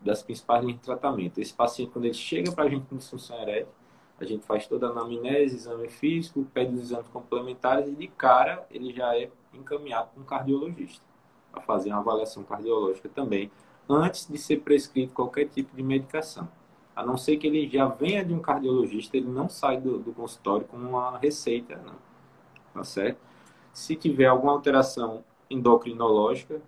das 0.00 0.22
principais 0.22 0.62
linhas 0.62 0.80
de 0.80 0.84
tratamento. 0.84 1.40
Esse 1.40 1.54
paciente, 1.54 1.90
quando 1.92 2.06
ele 2.06 2.14
chega 2.14 2.50
para 2.52 2.64
a 2.64 2.68
gente 2.68 2.86
com 2.86 2.96
disfunção 2.96 3.40
erétil, 3.40 3.72
a 4.18 4.24
gente 4.24 4.44
faz 4.44 4.66
toda 4.66 4.88
a 4.88 4.90
anamnese, 4.90 5.56
exame 5.56 5.88
físico, 5.88 6.46
pede 6.52 6.74
os 6.74 6.80
exames 6.80 7.08
complementares 7.08 7.88
e 7.88 7.94
de 7.94 8.08
cara 8.08 8.66
ele 8.70 8.92
já 8.92 9.16
é 9.16 9.30
encaminhado 9.52 10.10
para 10.12 10.22
um 10.22 10.24
cardiologista 10.24 11.04
para 11.52 11.60
fazer 11.60 11.90
uma 11.90 11.98
avaliação 11.98 12.42
cardiológica 12.42 13.08
também, 13.10 13.50
antes 13.88 14.26
de 14.26 14.38
ser 14.38 14.60
prescrito 14.62 15.12
qualquer 15.12 15.48
tipo 15.48 15.76
de 15.76 15.82
medicação. 15.82 16.48
A 16.96 17.04
não 17.04 17.16
ser 17.16 17.36
que 17.36 17.46
ele 17.46 17.68
já 17.68 17.86
venha 17.86 18.24
de 18.24 18.32
um 18.32 18.40
cardiologista, 18.40 19.16
ele 19.16 19.28
não 19.28 19.48
sai 19.48 19.78
do, 19.78 19.98
do 19.98 20.12
consultório 20.12 20.66
com 20.66 20.76
uma 20.76 21.18
receita, 21.18 21.76
não. 21.76 21.96
Tá 22.72 22.84
certo? 22.84 23.18
Se 23.72 23.94
tiver 23.94 24.26
alguma 24.26 24.52
alteração 24.52 25.22
endocrinológica, 25.48 26.60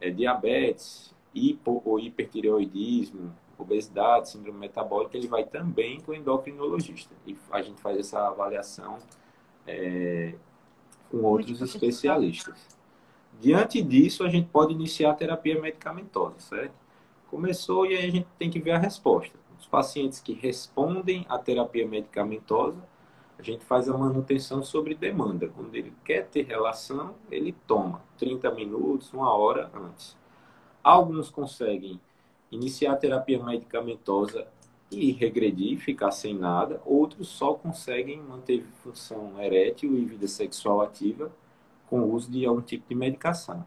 é 0.00 0.10
diabetes, 0.10 1.14
hipo 1.36 1.82
ou 1.84 2.00
hipertireoidismo, 2.00 3.34
obesidade, 3.58 4.30
síndrome 4.30 4.58
metabólica, 4.58 5.16
ele 5.16 5.28
vai 5.28 5.44
também 5.44 6.00
com 6.00 6.12
o 6.12 6.14
endocrinologista. 6.14 7.14
E 7.26 7.36
a 7.50 7.62
gente 7.62 7.80
faz 7.80 7.98
essa 7.98 8.28
avaliação 8.28 8.98
é, 9.66 10.34
com 11.10 11.22
outros 11.22 11.60
especialistas. 11.60 12.66
Diante 13.40 13.82
disso, 13.82 14.24
a 14.24 14.28
gente 14.28 14.48
pode 14.48 14.72
iniciar 14.72 15.10
a 15.10 15.14
terapia 15.14 15.60
medicamentosa, 15.60 16.38
certo? 16.38 16.74
Começou 17.30 17.86
e 17.86 17.94
aí 17.94 18.06
a 18.06 18.10
gente 18.10 18.28
tem 18.38 18.48
que 18.48 18.58
ver 18.58 18.72
a 18.72 18.78
resposta. 18.78 19.36
Os 19.58 19.66
pacientes 19.66 20.20
que 20.20 20.32
respondem 20.32 21.26
à 21.28 21.38
terapia 21.38 21.86
medicamentosa, 21.86 22.82
a 23.38 23.42
gente 23.42 23.64
faz 23.64 23.88
a 23.88 23.96
manutenção 23.96 24.62
sobre 24.62 24.94
demanda. 24.94 25.48
Quando 25.48 25.74
ele 25.74 25.92
quer 26.04 26.26
ter 26.26 26.46
relação, 26.46 27.14
ele 27.30 27.54
toma 27.66 28.02
30 28.16 28.50
minutos, 28.52 29.12
uma 29.12 29.34
hora 29.34 29.70
antes. 29.74 30.16
Alguns 30.86 31.30
conseguem 31.30 32.00
iniciar 32.48 32.92
a 32.92 32.96
terapia 32.96 33.42
medicamentosa 33.42 34.46
e 34.88 35.10
regredir, 35.10 35.80
ficar 35.80 36.12
sem 36.12 36.32
nada. 36.32 36.80
Outros 36.86 37.26
só 37.26 37.54
conseguem 37.54 38.22
manter 38.22 38.64
função 38.84 39.32
erétil 39.42 39.98
e 39.98 40.04
vida 40.04 40.28
sexual 40.28 40.80
ativa 40.80 41.32
com 41.88 42.02
o 42.02 42.14
uso 42.14 42.30
de 42.30 42.46
algum 42.46 42.60
tipo 42.60 42.88
de 42.88 42.94
medicação. 42.94 43.66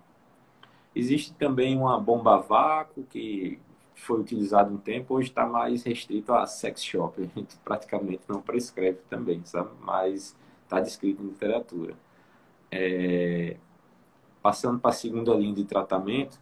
Existe 0.95 1.33
também 1.33 1.75
uma 1.75 1.99
bomba 1.99 2.37
vácuo 2.37 3.03
que 3.03 3.59
foi 3.95 4.21
utilizado 4.21 4.73
um 4.73 4.77
tempo, 4.77 5.15
hoje 5.15 5.27
está 5.27 5.45
mais 5.45 5.83
restrito 5.83 6.31
a 6.31 6.47
sex 6.47 6.81
shop. 6.81 7.21
A 7.21 7.37
gente 7.37 7.57
praticamente 7.65 8.23
não 8.29 8.41
prescreve 8.41 8.99
também, 9.09 9.41
sabe? 9.43 9.71
Mas 9.81 10.37
está 10.63 10.79
descrito 10.79 11.21
em 11.21 11.27
literatura. 11.27 11.95
É... 12.71 13.57
Passando 14.41 14.79
para 14.79 14.91
a 14.91 14.93
segunda 14.93 15.33
linha 15.33 15.53
de 15.53 15.65
tratamento, 15.65 16.39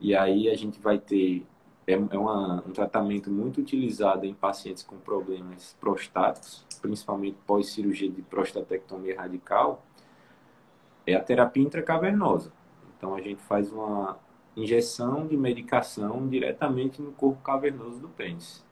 e 0.00 0.14
aí 0.16 0.48
a 0.48 0.56
gente 0.56 0.80
vai 0.80 0.98
ter 0.98 1.46
é, 1.86 1.92
é 1.92 2.18
uma, 2.18 2.62
um 2.66 2.72
tratamento 2.72 3.30
muito 3.30 3.60
utilizado 3.60 4.24
em 4.24 4.34
pacientes 4.34 4.82
com 4.82 4.96
problemas 4.96 5.76
prostáticos, 5.80 6.64
principalmente 6.80 7.36
pós-cirurgia 7.46 8.10
de 8.10 8.22
prostatectomia 8.22 9.20
radical, 9.20 9.84
é 11.06 11.14
a 11.14 11.20
terapia 11.20 11.62
intracavernosa. 11.62 12.52
Então 12.96 13.14
a 13.14 13.20
gente 13.20 13.42
faz 13.42 13.72
uma 13.72 14.18
injeção 14.56 15.26
de 15.26 15.36
medicação 15.36 16.28
diretamente 16.28 17.00
no 17.00 17.12
corpo 17.12 17.42
cavernoso 17.42 18.00
do 18.00 18.08
pênis. 18.08 18.64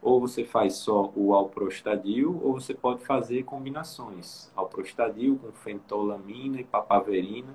Ou 0.00 0.20
você 0.20 0.44
faz 0.44 0.74
só 0.74 1.12
o 1.14 1.32
alprostadil, 1.32 2.40
ou 2.42 2.54
você 2.54 2.74
pode 2.74 3.04
fazer 3.04 3.44
combinações. 3.44 4.50
Alprostadil 4.56 5.38
com 5.38 5.52
fentolamina 5.52 6.60
e 6.60 6.64
papaverina 6.64 7.54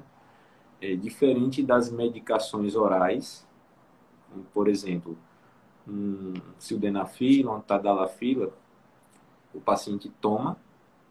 é 0.81 0.95
diferente 0.95 1.63
das 1.63 1.91
medicações 1.91 2.75
orais, 2.75 3.47
por 4.53 4.67
exemplo, 4.67 5.17
um 5.87 6.33
sildenafila, 6.59 7.51
uma 7.51 7.61
tadalafila, 7.61 8.51
o 9.53 9.59
paciente 9.59 10.11
toma 10.21 10.57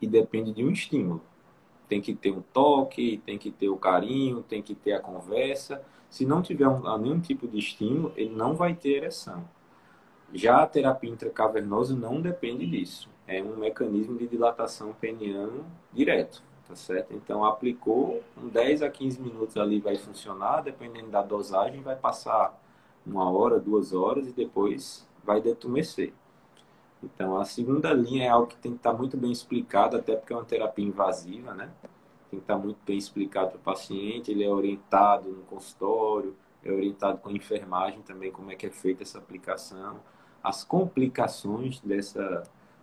e 0.01 0.07
depende 0.07 0.53
de 0.53 0.65
um 0.65 0.71
estímulo. 0.71 1.23
Tem 1.89 2.01
que 2.01 2.15
ter 2.15 2.31
um 2.31 2.43
toque, 2.53 3.23
tem 3.25 3.39
que 3.39 3.51
ter 3.51 3.69
o 3.69 3.77
carinho, 3.77 4.43
tem 4.43 4.63
que 4.63 4.75
ter 4.75 4.93
a 4.93 5.01
conversa. 5.01 5.83
Se 6.11 6.25
não 6.27 6.43
tiver 6.43 6.69
um, 6.69 6.99
nenhum 6.99 7.21
tipo 7.21 7.49
de 7.49 7.59
estímulo, 7.59 8.13
ele 8.17 8.35
não 8.35 8.55
vai 8.55 8.75
ter 8.75 8.97
ereção. 8.97 9.49
Já 10.33 10.63
a 10.63 10.67
terapia 10.67 11.11
intracavernosa 11.11 11.95
não 11.95 12.21
depende 12.21 12.67
disso. 12.67 13.09
É 13.27 13.43
um 13.43 13.57
mecanismo 13.57 14.19
de 14.19 14.27
dilatação 14.27 14.93
peniano 14.93 15.65
direto 15.93 16.43
tá 16.69 16.75
certo? 16.75 17.15
Então, 17.15 17.45
aplicou, 17.45 18.23
um 18.37 18.49
10 18.49 18.83
a 18.83 18.91
15 18.91 19.21
minutos 19.21 19.57
ali 19.57 19.81
vai 19.81 19.97
funcionar, 19.97 20.63
dependendo 20.63 21.09
da 21.09 21.23
dosagem, 21.23 21.81
vai 21.83 21.97
passar 21.97 22.59
uma 23.07 23.31
hora, 23.31 23.61
duas 23.61 23.93
horas 23.93 24.27
e 24.29 24.33
depois 24.33 25.07
vai 25.25 25.41
detumecer. 25.41 26.13
Então, 27.03 27.37
a 27.37 27.45
segunda 27.45 27.93
linha 27.93 28.25
é 28.25 28.29
algo 28.29 28.47
que 28.47 28.57
tem 28.57 28.73
que 28.73 28.79
estar 28.79 28.93
muito 28.93 29.17
bem 29.17 29.31
explicado, 29.31 29.97
até 29.97 30.17
porque 30.17 30.33
é 30.33 30.37
uma 30.37 30.45
terapia 30.45 30.85
invasiva, 30.85 31.55
né? 31.55 31.71
Tem 32.31 32.41
que 32.41 32.45
estar 32.45 32.57
muito 32.57 32.79
bem 32.85 32.99
explicado 32.99 33.51
para 33.51 33.59
o 33.59 33.61
paciente, 33.61 34.31
ele 34.31 34.43
é 34.45 34.51
orientado 34.51 35.29
no 35.29 35.43
consultório, 35.45 36.35
é 36.65 36.73
orientado 36.73 37.19
com 37.19 37.29
a 37.29 37.33
enfermagem 37.33 38.03
também 38.03 38.33
como 38.33 38.51
é 38.51 38.57
que 38.57 38.67
é 38.67 38.71
feita 38.71 39.03
essa 39.03 39.19
aplicação, 39.19 40.01
as 40.43 40.65
complicações 40.65 41.81
dessa 41.81 42.43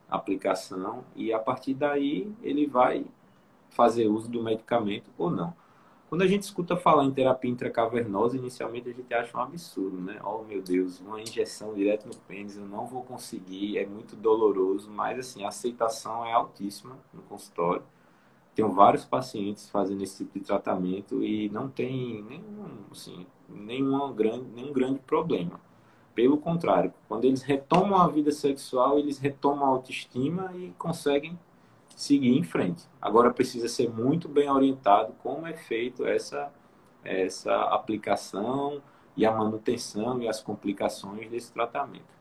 aplicação 0.10 1.04
e 1.16 1.34
a 1.34 1.40
partir 1.40 1.74
daí 1.74 2.32
ele 2.42 2.68
vai 2.68 3.06
fazer 3.74 4.08
uso 4.08 4.30
do 4.30 4.42
medicamento 4.42 5.10
ou 5.18 5.30
não. 5.30 5.54
Quando 6.10 6.22
a 6.22 6.28
gente 6.28 6.44
escuta 6.44 6.78
falar 6.78 7.06
em 7.06 7.12
terapia 7.12 7.50
intracavernosa, 7.50 8.38
inicialmente 8.38 8.88
a 8.88 8.94
gente 8.94 9.12
acha 9.12 9.36
um 9.36 9.42
absurdo, 9.42 10.00
né? 10.00 10.20
Oh, 10.24 10.44
meu 10.44 10.62
Deus, 10.62 11.00
uma 11.00 11.20
injeção 11.20 11.74
direto 11.74 12.08
no 12.08 12.16
pênis, 12.16 12.56
eu 12.56 12.66
não 12.66 12.86
vou 12.86 13.02
conseguir, 13.02 13.80
é 13.80 13.86
muito 13.86 14.16
doloroso, 14.16 14.92
mas 14.92 15.18
assim, 15.18 15.44
a 15.44 15.48
aceitação 15.48 16.24
é 16.24 16.32
altíssima 16.32 16.96
no 17.12 17.24
consultório. 17.24 17.82
Tenho 18.54 18.72
vários 18.72 19.04
pacientes 19.04 19.68
fazendo 19.72 20.04
esse 20.04 20.24
tipo 20.24 20.38
de 20.38 20.46
tratamento 20.46 21.24
e 21.24 21.50
não 21.50 21.68
tem 21.68 22.22
nenhum, 22.22 22.84
assim, 22.92 23.26
grande, 24.16 24.46
nenhum 24.54 24.72
grande 24.72 25.00
problema. 25.00 25.60
Pelo 26.14 26.38
contrário, 26.38 26.94
quando 27.08 27.26
eles 27.26 27.42
retomam 27.42 28.00
a 28.00 28.08
vida 28.08 28.32
sexual, 28.32 29.00
eles 29.00 29.18
retomam 29.18 29.66
a 29.66 29.70
autoestima 29.70 30.52
e 30.56 30.72
conseguem 30.78 31.40
seguir 31.96 32.38
em 32.38 32.44
frente. 32.44 32.84
Agora 33.02 33.34
precisa 33.34 33.68
ser 33.68 33.90
muito 33.90 34.28
bem 34.28 34.50
orientado 34.50 35.14
como 35.22 35.48
é 35.48 35.54
feito 35.54 36.06
essa 36.06 36.52
essa 37.04 37.54
aplicação 37.66 38.82
e 39.16 39.26
a 39.26 39.32
manutenção 39.32 40.22
e 40.22 40.28
as 40.28 40.42
complicações 40.42 41.30
desse 41.30 41.52
tratamento. 41.52 42.14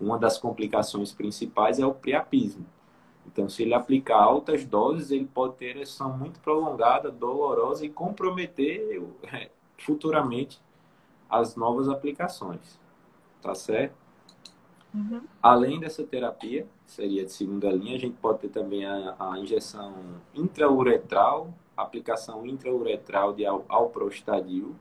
Uma 0.00 0.18
das 0.18 0.38
complicações 0.38 1.12
principais 1.12 1.78
é 1.78 1.86
o 1.86 1.94
priapismo. 1.94 2.66
Então, 3.26 3.48
se 3.48 3.62
ele 3.62 3.74
aplicar 3.74 4.18
altas 4.18 4.64
doses, 4.64 5.10
ele 5.10 5.26
pode 5.26 5.56
ter 5.56 5.76
ereção 5.76 6.16
muito 6.16 6.40
prolongada, 6.40 7.10
dolorosa 7.10 7.84
e 7.84 7.88
comprometer 7.88 9.02
é, 9.32 9.50
futuramente 9.78 10.60
as 11.28 11.56
novas 11.56 11.88
aplicações. 11.88 12.78
Tá 13.40 13.54
certo? 13.54 13.94
Uhum. 14.94 15.22
Além 15.42 15.80
dessa 15.80 16.04
terapia, 16.04 16.66
seria 16.86 17.24
de 17.24 17.32
segunda 17.32 17.68
linha, 17.72 17.96
a 17.96 17.98
gente 17.98 18.16
pode 18.16 18.38
ter 18.38 18.48
também 18.48 18.86
a, 18.86 19.16
a 19.18 19.38
injeção 19.40 19.92
intrauretral, 20.32 21.52
aplicação 21.76 22.46
intrauretral 22.46 23.32
de 23.32 23.44
alprostadil, 23.44 24.76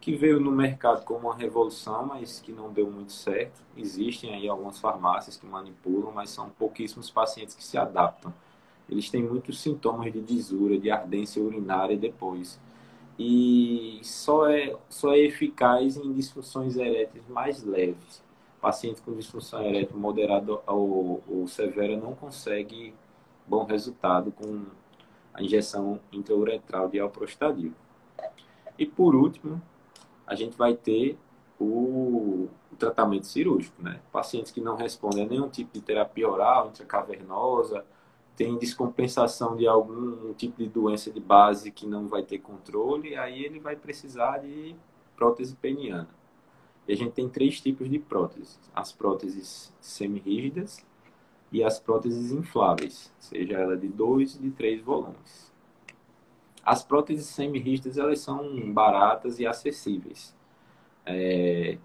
que 0.00 0.14
veio 0.14 0.38
no 0.38 0.52
mercado 0.52 1.04
como 1.04 1.28
uma 1.28 1.36
revolução, 1.36 2.06
mas 2.06 2.40
que 2.40 2.52
não 2.52 2.72
deu 2.72 2.88
muito 2.88 3.12
certo. 3.12 3.60
Existem 3.76 4.32
aí 4.34 4.48
algumas 4.48 4.78
farmácias 4.78 5.36
que 5.36 5.46
manipulam, 5.46 6.12
mas 6.12 6.30
são 6.30 6.48
pouquíssimos 6.50 7.10
pacientes 7.10 7.54
que 7.54 7.64
se 7.64 7.76
adaptam. 7.76 8.32
Eles 8.88 9.10
têm 9.10 9.22
muitos 9.22 9.60
sintomas 9.60 10.12
de 10.12 10.20
disura, 10.20 10.78
de 10.78 10.90
ardência 10.90 11.42
urinária 11.42 11.96
depois. 11.96 12.60
E 13.18 14.00
só 14.02 14.48
é, 14.48 14.76
só 14.88 15.12
é 15.12 15.18
eficaz 15.18 15.96
em 15.96 16.12
disfunções 16.12 16.76
eréteis 16.76 17.24
mais 17.28 17.62
leves 17.62 18.22
paciente 18.62 19.02
com 19.02 19.12
disfunção 19.12 19.60
erétil 19.60 19.98
moderada 19.98 20.52
ou, 20.68 21.20
ou 21.28 21.48
severa 21.48 21.96
não 21.96 22.14
consegue 22.14 22.94
bom 23.44 23.64
resultado 23.64 24.30
com 24.30 24.64
a 25.34 25.42
injeção 25.42 25.98
intrauretral 26.12 26.88
de 26.88 27.00
alprostadil. 27.00 27.72
E 28.78 28.86
por 28.86 29.16
último, 29.16 29.60
a 30.24 30.36
gente 30.36 30.56
vai 30.56 30.74
ter 30.74 31.18
o, 31.58 32.48
o, 32.70 32.76
tratamento 32.78 33.26
cirúrgico, 33.26 33.82
né? 33.82 34.00
Pacientes 34.12 34.52
que 34.52 34.60
não 34.60 34.76
respondem 34.76 35.24
a 35.24 35.28
nenhum 35.28 35.48
tipo 35.48 35.72
de 35.74 35.80
terapia 35.80 36.28
oral, 36.28 36.68
intracavernosa, 36.68 37.84
tem 38.36 38.56
descompensação 38.58 39.56
de 39.56 39.66
algum 39.66 40.32
tipo 40.34 40.58
de 40.58 40.68
doença 40.68 41.10
de 41.10 41.20
base 41.20 41.72
que 41.72 41.86
não 41.86 42.06
vai 42.06 42.22
ter 42.22 42.38
controle, 42.38 43.16
aí 43.16 43.44
ele 43.44 43.58
vai 43.58 43.74
precisar 43.74 44.38
de 44.38 44.74
prótese 45.16 45.56
peniana. 45.56 46.08
E 46.86 46.92
a 46.92 46.96
gente 46.96 47.12
tem 47.12 47.28
três 47.28 47.60
tipos 47.60 47.88
de 47.88 47.98
próteses: 47.98 48.58
as 48.74 48.92
próteses 48.92 49.72
semi-rígidas 49.80 50.84
e 51.50 51.62
as 51.62 51.78
próteses 51.78 52.32
infláveis, 52.32 53.12
seja 53.18 53.58
ela 53.58 53.76
de 53.76 53.88
dois 53.88 54.36
e 54.36 54.38
de 54.38 54.50
três 54.50 54.80
volumes. 54.80 55.52
As 56.64 56.82
próteses 56.82 57.26
semi-rígidas 57.26 57.98
elas 57.98 58.20
são 58.20 58.72
baratas 58.72 59.38
e 59.38 59.46
acessíveis. 59.46 60.34
É, 61.04 61.76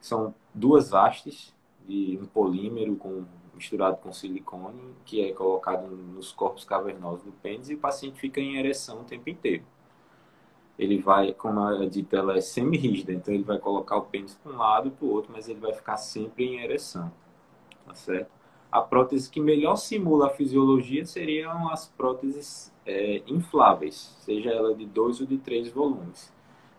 são 0.00 0.34
duas 0.54 0.92
hastes 0.92 1.54
de 1.88 2.18
um 2.20 2.26
polímero 2.26 2.96
com, 2.96 3.24
misturado 3.54 3.96
com 3.96 4.12
silicone, 4.12 4.94
que 5.04 5.22
é 5.22 5.32
colocado 5.32 5.88
nos 5.88 6.32
corpos 6.32 6.64
cavernosos 6.64 7.24
do 7.24 7.32
pênis, 7.32 7.70
e 7.70 7.74
o 7.74 7.78
paciente 7.78 8.20
fica 8.20 8.40
em 8.40 8.56
ereção 8.56 9.00
o 9.00 9.04
tempo 9.04 9.28
inteiro. 9.30 9.64
Ele 10.78 10.98
vai, 11.00 11.32
como 11.32 11.60
eu 11.70 11.88
dito, 11.88 12.14
ela 12.14 12.36
é 12.36 12.40
semi-rígida, 12.40 13.12
então 13.12 13.32
ele 13.32 13.44
vai 13.44 13.58
colocar 13.58 13.96
o 13.96 14.02
pênis 14.02 14.34
para 14.34 14.52
um 14.52 14.56
lado 14.56 14.88
e 14.88 14.90
para 14.90 15.06
o 15.06 15.10
outro, 15.10 15.32
mas 15.32 15.48
ele 15.48 15.58
vai 15.58 15.72
ficar 15.72 15.96
sempre 15.96 16.44
em 16.44 16.60
ereção. 16.60 17.10
Tá 17.86 17.94
certo? 17.94 18.30
A 18.70 18.82
prótese 18.82 19.30
que 19.30 19.40
melhor 19.40 19.76
simula 19.76 20.26
a 20.26 20.30
fisiologia 20.30 21.06
seriam 21.06 21.68
as 21.68 21.86
próteses 21.86 22.72
é, 22.84 23.22
infláveis, 23.26 24.16
seja 24.20 24.50
ela 24.50 24.74
de 24.74 24.84
dois 24.84 25.20
ou 25.20 25.26
de 25.26 25.38
três 25.38 25.70
volumes, 25.70 26.32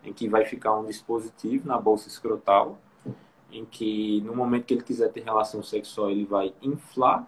em 0.03 0.13
que 0.13 0.27
vai 0.27 0.45
ficar 0.45 0.77
um 0.77 0.85
dispositivo 0.85 1.67
na 1.67 1.79
bolsa 1.79 2.07
escrotal, 2.07 2.77
em 3.51 3.65
que 3.65 4.21
no 4.21 4.35
momento 4.35 4.65
que 4.65 4.73
ele 4.73 4.83
quiser 4.83 5.11
ter 5.11 5.23
relação 5.23 5.63
sexual 5.63 6.11
ele 6.11 6.25
vai 6.25 6.53
inflar 6.61 7.25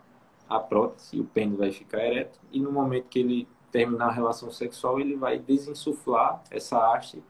a 0.49 0.59
prótese 0.59 1.19
o 1.19 1.23
pênis 1.23 1.57
vai 1.57 1.71
ficar 1.71 2.03
ereto, 2.03 2.39
e 2.51 2.59
no 2.59 2.71
momento 2.71 3.05
que 3.07 3.19
ele 3.19 3.47
terminar 3.71 4.07
a 4.07 4.11
relação 4.11 4.51
sexual 4.51 4.99
ele 4.99 5.15
vai 5.15 5.39
desinsuflar 5.39 6.43
essa 6.49 6.77
haste 6.93 7.23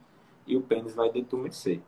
e 0.48 0.56
o 0.56 0.62
pênis 0.62 0.96
vai 0.96 1.12
detumescer. 1.12 1.82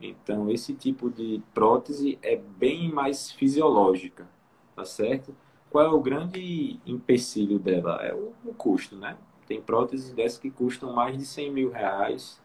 Então, 0.00 0.50
esse 0.50 0.74
tipo 0.74 1.10
de 1.10 1.42
prótese 1.52 2.18
é 2.22 2.36
bem 2.36 2.90
mais 2.90 3.30
fisiológica, 3.30 4.26
tá 4.74 4.84
certo? 4.84 5.34
Qual 5.68 5.84
é 5.84 5.88
o 5.88 6.00
grande 6.00 6.80
empecilho 6.86 7.58
dela? 7.58 7.96
É 8.02 8.14
o, 8.14 8.32
o 8.44 8.54
custo, 8.54 8.96
né? 8.96 9.16
Tem 9.46 9.60
próteses 9.60 10.12
dessas 10.12 10.38
que 10.38 10.50
custam 10.50 10.92
mais 10.92 11.16
de 11.16 11.24
100 11.24 11.52
mil 11.52 11.70
reais. 11.70 12.40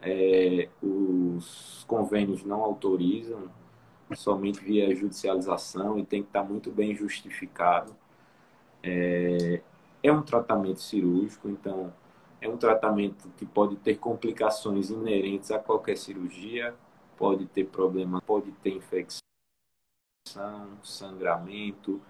É, 0.00 0.68
os 0.82 1.84
convênios 1.86 2.44
não 2.44 2.62
autorizam, 2.62 3.50
somente 4.14 4.60
via 4.60 4.94
judicialização 4.94 5.98
e 5.98 6.04
tem 6.04 6.22
que 6.22 6.28
estar 6.28 6.42
muito 6.42 6.70
bem 6.70 6.94
justificado. 6.94 7.94
É, 8.82 9.62
é 10.04 10.12
um 10.12 10.20
tratamento 10.20 10.80
cirúrgico, 10.80 11.48
então 11.48 11.90
é 12.38 12.46
um 12.46 12.58
tratamento 12.58 13.26
que 13.38 13.46
pode 13.46 13.74
ter 13.76 13.96
complicações 13.96 14.90
inerentes 14.90 15.50
a 15.50 15.58
qualquer 15.58 15.96
cirurgia, 15.96 16.74
pode 17.16 17.46
ter 17.46 17.64
problema, 17.64 18.20
pode 18.20 18.52
ter 18.52 18.74
infecção, 18.74 19.22
sangramento. 20.82 22.02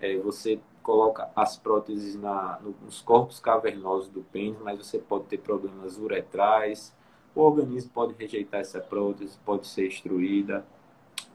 É, 0.00 0.16
você 0.18 0.60
coloca 0.80 1.28
as 1.34 1.56
próteses 1.56 2.14
na, 2.14 2.60
nos 2.60 3.02
corpos 3.02 3.40
cavernosos 3.40 4.08
do 4.08 4.22
pênis, 4.22 4.60
mas 4.60 4.78
você 4.78 5.00
pode 5.00 5.24
ter 5.24 5.38
problemas 5.38 5.98
uretrais. 5.98 6.94
O 7.34 7.40
organismo 7.40 7.90
pode 7.90 8.14
rejeitar 8.14 8.60
essa 8.60 8.80
prótese, 8.80 9.36
pode 9.44 9.66
ser 9.66 9.88
extruída, 9.88 10.64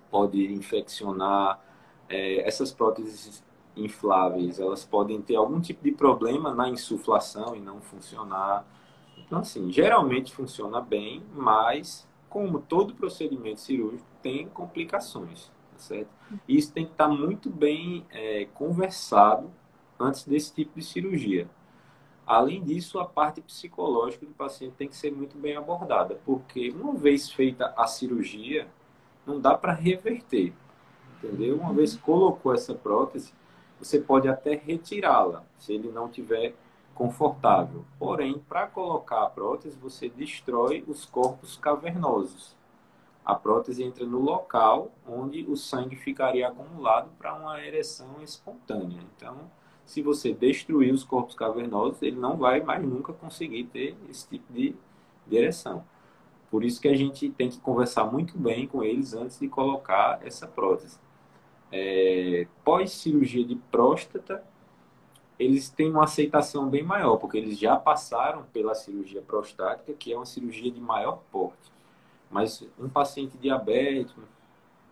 pode 0.10 0.42
infeccionar. 0.54 1.60
É, 2.08 2.48
essas 2.48 2.72
próteses 2.72 3.44
infláveis, 3.76 4.60
elas 4.60 4.84
podem 4.84 5.22
ter 5.22 5.36
algum 5.36 5.60
tipo 5.60 5.84
de 5.84 5.92
problema 5.92 6.54
na 6.54 6.70
insuflação 6.70 7.56
e 7.56 7.60
não 7.60 7.82
funcionar. 7.82 8.66
Então, 9.18 9.40
assim, 9.40 9.72
geralmente 9.72 10.34
funciona 10.34 10.80
bem, 10.80 11.24
mas 11.34 12.08
como 12.36 12.60
todo 12.60 12.94
procedimento 12.94 13.62
cirúrgico, 13.62 14.06
tem 14.22 14.50
complicações, 14.50 15.46
tá 15.72 15.78
certo? 15.78 16.10
E 16.46 16.58
isso 16.58 16.74
tem 16.74 16.86
que 16.86 16.92
estar 16.92 17.08
muito 17.08 17.50
bem 17.50 18.06
é, 18.12 18.46
conversado 18.54 19.50
antes 19.98 20.26
desse 20.26 20.54
tipo 20.54 20.78
de 20.78 20.86
cirurgia. 20.86 21.50
Além 22.28 22.62
disso, 22.62 23.00
a 23.00 23.06
parte 23.06 23.40
psicológica 23.40 24.26
do 24.26 24.34
paciente 24.34 24.74
tem 24.74 24.90
que 24.90 24.98
ser 24.98 25.12
muito 25.12 25.38
bem 25.38 25.56
abordada, 25.56 26.20
porque 26.26 26.72
uma 26.72 26.94
vez 26.96 27.32
feita 27.32 27.74
a 27.78 27.88
cirurgia, 27.88 28.68
não 29.26 29.40
dá 29.40 29.56
para 29.56 29.72
reverter, 29.72 30.54
entendeu? 31.18 31.56
Uma 31.56 31.72
vez 31.72 31.96
colocou 31.96 32.54
essa 32.54 32.74
prótese, 32.74 33.34
você 33.80 34.00
pode 34.00 34.28
até 34.28 34.56
retirá-la, 34.56 35.44
se 35.58 35.74
ele 35.74 35.92
não 35.92 36.10
tiver 36.10 36.56
confortável. 36.94 37.86
Porém, 38.00 38.40
para 38.48 38.68
colocar 38.68 39.24
a 39.24 39.30
prótese, 39.30 39.78
você 39.78 40.10
destrói 40.10 40.84
os 40.88 41.06
corpos 41.06 41.58
cavernosos. 41.58 42.56
A 43.26 43.36
prótese 43.36 43.84
entra 43.84 44.06
no 44.06 44.20
local 44.20 44.92
onde 45.08 45.44
o 45.50 45.58
sangue 45.58 45.96
ficaria 45.96 46.48
acumulado 46.48 47.10
para 47.18 47.34
uma 47.34 47.60
ereção 47.60 48.22
espontânea. 48.22 49.00
Então, 49.16 49.50
se 49.86 50.02
você 50.02 50.34
destruir 50.34 50.94
os 50.94 51.04
corpos 51.04 51.36
cavernosos, 51.36 52.02
ele 52.02 52.20
não 52.20 52.38
vai 52.38 52.62
mais 52.62 52.84
nunca 52.84 53.14
conseguir 53.14 53.66
ter 53.66 53.98
esse 54.10 54.28
tipo 54.28 54.52
de, 54.54 54.76
de 55.28 55.36
ereção. 55.36 55.84
Por 56.50 56.64
isso 56.64 56.80
que 56.80 56.88
a 56.88 56.96
gente 56.96 57.30
tem 57.32 57.50
que 57.50 57.60
conversar 57.60 58.06
muito 58.06 58.38
bem 58.38 58.68
com 58.68 58.84
eles 58.84 59.14
antes 59.14 59.40
de 59.40 59.48
colocar 59.48 60.20
essa 60.24 60.48
prótese. 60.48 60.98
É, 61.72 62.48
Pós-cirurgia 62.64 63.46
de 63.46 63.56
próstata, 63.56 64.44
eles 65.38 65.70
têm 65.70 65.92
uma 65.92 66.06
aceitação 66.06 66.70
bem 66.70 66.84
maior, 66.84 67.18
porque 67.18 67.38
eles 67.38 67.60
já 67.60 67.76
passaram 67.76 68.44
pela 68.54 68.74
cirurgia 68.74 69.22
prostática, 69.22 69.94
que 69.94 70.14
é 70.14 70.16
uma 70.16 70.26
cirurgia 70.26 70.72
de 70.72 70.80
maior 70.80 71.22
porte. 71.32 71.72
Mas 72.32 72.66
um 72.80 72.90
paciente 72.90 73.38
diabético, 73.38 74.22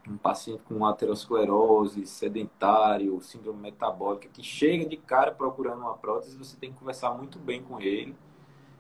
um 0.08 0.18
paciente 0.18 0.62
com 0.64 0.86
aterosclerose, 0.86 2.06
sedentário, 2.06 3.22
síndrome 3.22 3.62
metabólica, 3.62 4.28
que 4.28 4.44
chega 4.44 4.86
de 4.86 4.98
cara 4.98 5.32
procurando 5.32 5.80
uma 5.80 5.96
prótese, 5.96 6.38
você 6.38 6.58
tem 6.58 6.74
que 6.74 6.80
conversar 6.80 7.14
muito 7.14 7.40
bem 7.40 7.64
com 7.64 7.80
ele, 7.80 8.16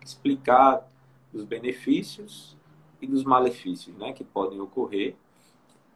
explicar 0.04 0.86
os 1.34 1.46
benefícios 1.46 2.58
e 3.02 3.08
dos 3.08 3.24
malefícios 3.24 3.96
né, 3.96 4.12
que 4.12 4.24
podem 4.24 4.60
ocorrer 4.60 5.16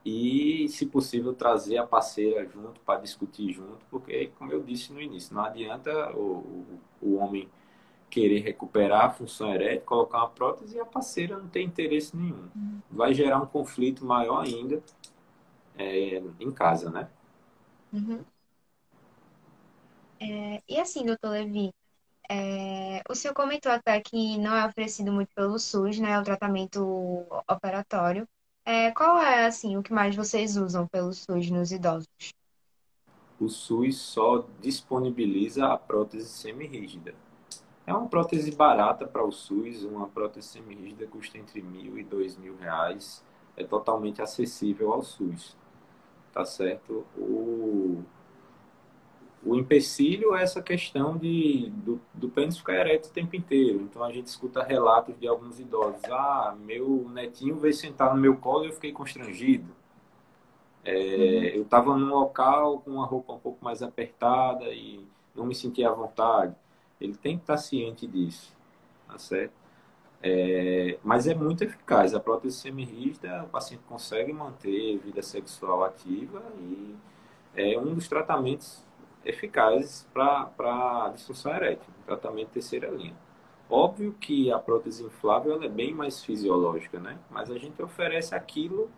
e, 0.10 0.70
se 0.70 0.86
possível, 0.86 1.34
trazer 1.34 1.78
a 1.78 1.86
parceira 1.86 2.48
junto 2.48 2.80
para 2.80 3.02
discutir 3.02 3.52
junto, 3.52 3.86
porque, 3.92 4.32
como 4.40 4.54
eu 4.54 4.64
disse 4.64 4.94
no 4.94 5.02
início, 5.02 5.36
não 5.36 5.44
adianta 5.44 6.16
o, 6.16 6.80
o, 7.02 7.18
homem 7.18 7.50
querer 8.10 8.40
recuperar 8.40 9.04
a 9.04 9.10
função 9.10 9.54
erétil, 9.54 9.82
colocar 9.82 10.20
uma 10.20 10.30
prótese 10.30 10.78
e 10.78 10.80
a 10.80 10.86
parceira 10.86 11.38
não 11.38 11.50
tem 11.50 11.66
interesse 11.66 12.16
nenhum. 12.16 12.48
Vai 12.90 13.14
gerar 13.14 13.42
um 13.42 13.46
conflito 13.46 14.06
maior 14.06 14.46
ainda 14.46 14.82
é, 15.78 16.24
em 16.40 16.52
casa, 16.54 16.90
né? 16.90 17.10
Uhum. 17.92 18.24
É, 20.22 20.64
e 20.70 20.80
assim, 20.80 21.06
doutor 21.06 21.32
Levi, 21.32 21.74
é, 22.30 23.02
o 23.10 23.14
senhor 23.14 23.34
comentou 23.34 23.74
até 23.74 24.00
que 24.00 24.38
não 24.38 24.56
é 24.56 24.66
oferecido 24.66 25.12
muito 25.12 25.34
pelo 25.36 25.60
SUS, 25.60 26.00
né, 26.00 26.18
o 26.18 26.24
tratamento 26.24 27.26
operatório. 27.46 28.26
É, 28.70 28.92
qual 28.92 29.18
é, 29.18 29.46
assim, 29.46 29.78
o 29.78 29.82
que 29.82 29.94
mais 29.94 30.14
vocês 30.14 30.58
usam 30.58 30.86
pelo 30.86 31.14
SUS 31.14 31.50
nos 31.50 31.72
idosos? 31.72 32.06
O 33.40 33.48
SUS 33.48 33.96
só 33.96 34.46
disponibiliza 34.60 35.68
a 35.68 35.78
prótese 35.78 36.28
semirrígida. 36.28 37.16
É 37.86 37.94
uma 37.94 38.10
prótese 38.10 38.52
barata 38.52 39.08
para 39.08 39.24
o 39.24 39.32
SUS, 39.32 39.84
uma 39.84 40.10
prótese 40.10 40.50
semirrígida 40.50 41.08
custa 41.08 41.38
entre 41.38 41.62
mil 41.62 41.98
e 41.98 42.04
dois 42.04 42.36
mil 42.36 42.58
reais. 42.58 43.24
É 43.56 43.64
totalmente 43.64 44.22
acessível 44.22 44.92
ao 44.92 45.02
SUS, 45.02 45.56
tá 46.34 46.44
certo? 46.44 47.06
O 47.18 48.04
o 49.44 49.56
empecilho 49.56 50.36
é 50.36 50.44
essa 50.44 50.62
questão 50.62 51.18
de, 51.18 51.70
do, 51.70 52.02
do 52.14 52.30
pênis 52.30 52.58
ficar 52.58 52.74
ereto 52.74 53.10
o 53.10 53.12
tempo 53.12 53.36
inteiro. 53.36 53.82
Então 53.82 54.04
a 54.04 54.12
gente 54.12 54.28
escuta 54.28 54.64
relatos 54.64 55.18
de 55.20 55.28
alguns 55.28 55.60
idosos. 55.60 56.04
Ah, 56.06 56.56
meu 56.60 57.08
netinho 57.10 57.56
veio 57.58 57.74
sentar 57.74 58.14
no 58.14 58.22
meu 58.22 58.36
colo 58.38 58.66
e 58.66 58.68
eu 58.68 58.74
fiquei 58.74 58.92
constrangido. 58.92 59.74
É, 60.84 60.94
uhum. 60.94 61.44
Eu 61.56 61.62
estava 61.64 61.96
num 61.96 62.10
local 62.10 62.80
com 62.80 62.92
uma 62.92 63.06
roupa 63.06 63.34
um 63.34 63.40
pouco 63.40 63.64
mais 63.64 63.84
apertada 63.84 64.66
e 64.74 65.06
não 65.36 65.46
me 65.46 65.56
sentia 65.56 65.90
à 65.90 65.94
vontade. 65.94 66.56
Ele 67.00 67.16
tem 67.16 67.38
que 67.38 67.44
estar 67.44 67.58
ciente 67.58 68.08
disso, 68.08 68.56
tá 69.08 69.18
certo? 69.18 69.54
É, 70.22 70.98
mas 71.04 71.28
é 71.28 71.36
muito 71.36 71.64
eficaz. 71.64 72.14
A 72.14 72.20
prótese 72.20 72.58
semirrígida, 72.58 73.44
o 73.44 73.50
paciente 73.50 73.84
consegue 73.88 74.34
manter 74.34 74.98
vida 74.98 75.22
sexual 75.22 75.84
ativa 75.84 76.42
e 76.60 76.96
é 77.56 77.78
um 77.78 77.94
dos 77.94 78.08
tratamentos 78.08 78.87
eficazes 79.28 80.08
para 80.14 80.50
a 80.60 81.12
disfunção 81.14 81.54
erétil, 81.54 81.94
tratamento 82.06 82.50
terceira 82.50 82.90
linha. 82.90 83.16
Óbvio 83.70 84.14
que 84.14 84.50
a 84.52 84.58
prótese 84.58 85.04
inflável 85.04 85.62
é 85.62 85.68
bem 85.68 85.94
mais 85.94 86.24
fisiológica, 86.24 87.00
né? 87.00 87.18
Mas 87.30 87.52
a 87.52 87.58
gente 87.58 87.82
oferece 87.82 88.34
aquilo 88.34 88.90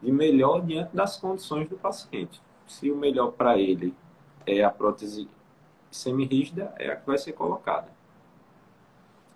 de 0.00 0.12
melhor 0.12 0.62
diante 0.62 0.94
das 0.94 1.16
condições 1.16 1.68
do 1.68 1.76
paciente. 1.76 2.40
Se 2.66 2.90
o 2.90 2.96
melhor 2.96 3.32
para 3.32 3.58
ele 3.58 3.92
é 4.46 4.62
a 4.62 4.70
prótese 4.70 5.28
semirrígida, 5.90 6.72
é 6.78 6.90
a 6.90 6.96
que 6.96 7.06
vai 7.06 7.18
ser 7.18 7.32
colocada. 7.32 7.88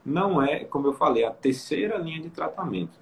Não 0.04 0.40
é, 0.40 0.64
como 0.64 0.86
eu 0.86 0.92
falei, 0.92 1.24
a 1.24 1.30
terceira 1.32 1.98
linha 1.98 2.20
de 2.20 2.30
tratamento. 2.30 2.98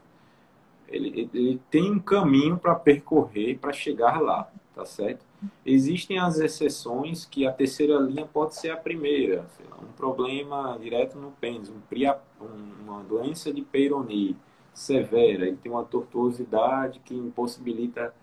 Ele, 0.89 1.29
ele 1.35 1.61
tem 1.71 1.91
um 1.91 1.99
caminho 1.99 2.57
para 2.57 2.75
percorrer 2.75 3.59
para 3.59 3.73
chegar 3.73 4.21
lá, 4.21 4.51
tá 4.77 4.85
certo? 4.85 5.25
Existem 5.65 6.19
as 6.19 6.39
exceções 6.39 7.25
que 7.25 7.47
a 7.47 7.53
terceira 7.53 7.99
linha 7.99 8.27
pode 8.27 8.55
ser 8.55 8.69
a 8.69 8.77
primeira, 8.77 9.47
lá, 9.71 9.79
um 9.83 9.91
problema 9.93 10.79
direto 10.79 11.19
no 11.19 11.31
pênis, 11.33 11.71
um, 11.71 12.85
uma 12.85 13.03
doença 13.03 13.51
de 13.51 13.63
Peyronie, 13.63 14.37
severa, 14.75 15.47
ele 15.47 15.57
tem 15.57 15.73
uma 15.73 15.83
tortuosidade 15.83 17.01
que 17.01 17.15
impossibilita 17.15 18.15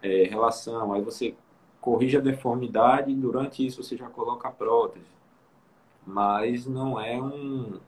é, 0.00 0.22
relação. 0.22 0.92
Aí 0.92 1.02
você 1.02 1.34
corrige 1.80 2.16
a 2.16 2.20
deformidade 2.20 3.10
e 3.10 3.16
durante 3.16 3.66
isso 3.66 3.82
você 3.82 3.96
já 3.96 4.08
coloca 4.08 4.46
a 4.46 4.52
prótese. 4.52 5.04
Mas 6.06 6.64
não 6.64 7.00
é 7.00 7.20
um 7.20 7.80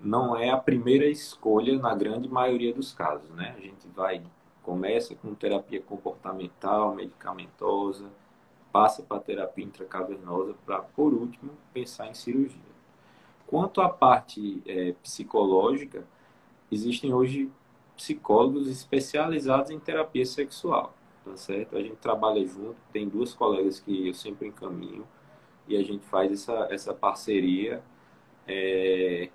não 0.00 0.36
é 0.36 0.50
a 0.50 0.56
primeira 0.56 1.06
escolha 1.06 1.76
na 1.78 1.94
grande 1.94 2.28
maioria 2.28 2.72
dos 2.72 2.92
casos, 2.92 3.30
né? 3.30 3.54
A 3.56 3.60
gente 3.60 3.86
vai 3.94 4.22
começa 4.68 5.14
com 5.14 5.34
terapia 5.34 5.80
comportamental, 5.80 6.94
medicamentosa, 6.94 8.04
passa 8.70 9.02
para 9.02 9.18
terapia 9.18 9.64
intracavernosa 9.64 10.54
para 10.66 10.80
por 10.80 11.14
último 11.14 11.52
pensar 11.72 12.06
em 12.08 12.12
cirurgia. 12.12 12.60
Quanto 13.46 13.80
à 13.80 13.88
parte 13.88 14.62
é, 14.66 14.92
psicológica, 15.02 16.06
existem 16.70 17.14
hoje 17.14 17.50
psicólogos 17.96 18.68
especializados 18.68 19.70
em 19.70 19.80
terapia 19.80 20.26
sexual, 20.26 20.92
tá 21.24 21.34
certo? 21.34 21.74
A 21.74 21.80
gente 21.80 21.96
trabalha 21.96 22.46
junto, 22.46 22.76
tem 22.92 23.08
duas 23.08 23.32
colegas 23.32 23.80
que 23.80 24.08
eu 24.08 24.12
sempre 24.12 24.48
encaminho 24.48 25.08
e 25.66 25.78
a 25.78 25.82
gente 25.82 26.04
faz 26.04 26.30
essa, 26.30 26.68
essa 26.70 26.92
parceria 26.92 27.82
é, 28.46 29.30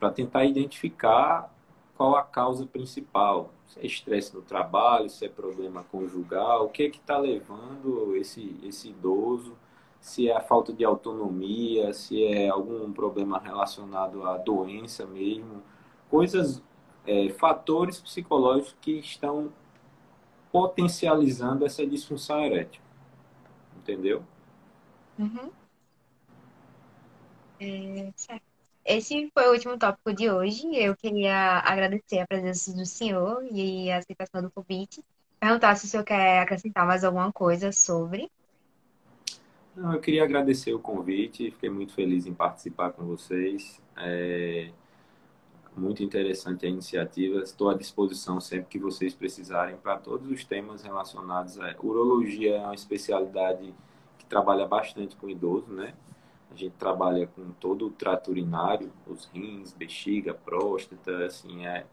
para 0.00 0.10
tentar 0.10 0.46
identificar 0.46 1.54
qual 1.94 2.16
a 2.16 2.22
causa 2.22 2.64
principal. 2.64 3.52
Se 3.72 3.80
é 3.80 3.86
estresse 3.86 4.34
no 4.34 4.42
trabalho, 4.42 5.08
se 5.08 5.24
é 5.24 5.28
problema 5.30 5.82
conjugal, 5.84 6.66
o 6.66 6.68
que 6.68 6.82
é 6.82 6.90
que 6.90 6.98
está 6.98 7.16
levando 7.16 8.14
esse, 8.16 8.54
esse 8.62 8.90
idoso, 8.90 9.56
se 9.98 10.28
é 10.28 10.36
a 10.36 10.40
falta 10.42 10.74
de 10.74 10.84
autonomia, 10.84 11.92
se 11.94 12.22
é 12.22 12.48
algum 12.48 12.92
problema 12.92 13.38
relacionado 13.38 14.24
à 14.26 14.36
doença 14.36 15.06
mesmo, 15.06 15.62
coisas 16.10 16.62
é, 17.06 17.30
fatores 17.30 17.98
psicológicos 17.98 18.76
que 18.78 18.98
estão 18.98 19.50
potencializando 20.50 21.64
essa 21.64 21.86
disfunção 21.86 22.44
erétil. 22.44 22.82
Entendeu? 23.78 24.22
Uhum. 25.18 25.50
É, 27.58 28.12
Esse 28.84 29.30
foi 29.32 29.48
o 29.48 29.52
último 29.52 29.78
tópico 29.78 30.12
de 30.12 30.30
hoje. 30.30 30.66
Eu 30.74 30.96
queria 30.96 31.60
agradecer 31.60 32.20
a 32.20 32.26
presença 32.26 32.72
do 32.74 32.84
senhor 32.84 33.44
e 33.50 33.90
a 33.90 33.98
aceitação 33.98 34.42
do 34.42 34.50
convite. 34.50 35.04
Perguntar 35.38 35.76
se 35.76 35.86
o 35.86 35.88
senhor 35.88 36.04
quer 36.04 36.40
acrescentar 36.40 36.86
mais 36.86 37.04
alguma 37.04 37.32
coisa 37.32 37.72
sobre. 37.72 38.30
Não, 39.76 39.94
eu 39.94 40.00
queria 40.00 40.24
agradecer 40.24 40.74
o 40.74 40.78
convite. 40.78 41.50
Fiquei 41.52 41.70
muito 41.70 41.94
feliz 41.94 42.26
em 42.26 42.34
participar 42.34 42.90
com 42.92 43.04
vocês. 43.04 43.80
É 43.96 44.70
muito 45.76 46.02
interessante 46.02 46.66
a 46.66 46.68
iniciativa. 46.68 47.42
Estou 47.42 47.70
à 47.70 47.74
disposição 47.74 48.40
sempre 48.40 48.66
que 48.68 48.78
vocês 48.78 49.14
precisarem 49.14 49.76
para 49.76 49.96
todos 49.96 50.30
os 50.30 50.44
temas 50.44 50.82
relacionados 50.82 51.58
a 51.58 51.74
urologia, 51.82 52.56
é 52.56 52.60
uma 52.60 52.74
especialidade 52.74 53.74
que 54.18 54.26
trabalha 54.26 54.66
bastante 54.66 55.16
com 55.16 55.28
idoso, 55.28 55.72
né? 55.72 55.94
A 56.52 56.54
gente 56.54 56.74
trabalha 56.78 57.26
com 57.26 57.50
todo 57.52 57.86
o 57.86 57.90
trato 57.90 58.30
urinário, 58.30 58.92
os 59.06 59.24
rins, 59.26 59.72
bexiga, 59.72 60.34
próstata, 60.34 61.24
assim, 61.24 61.64
é 61.66 61.86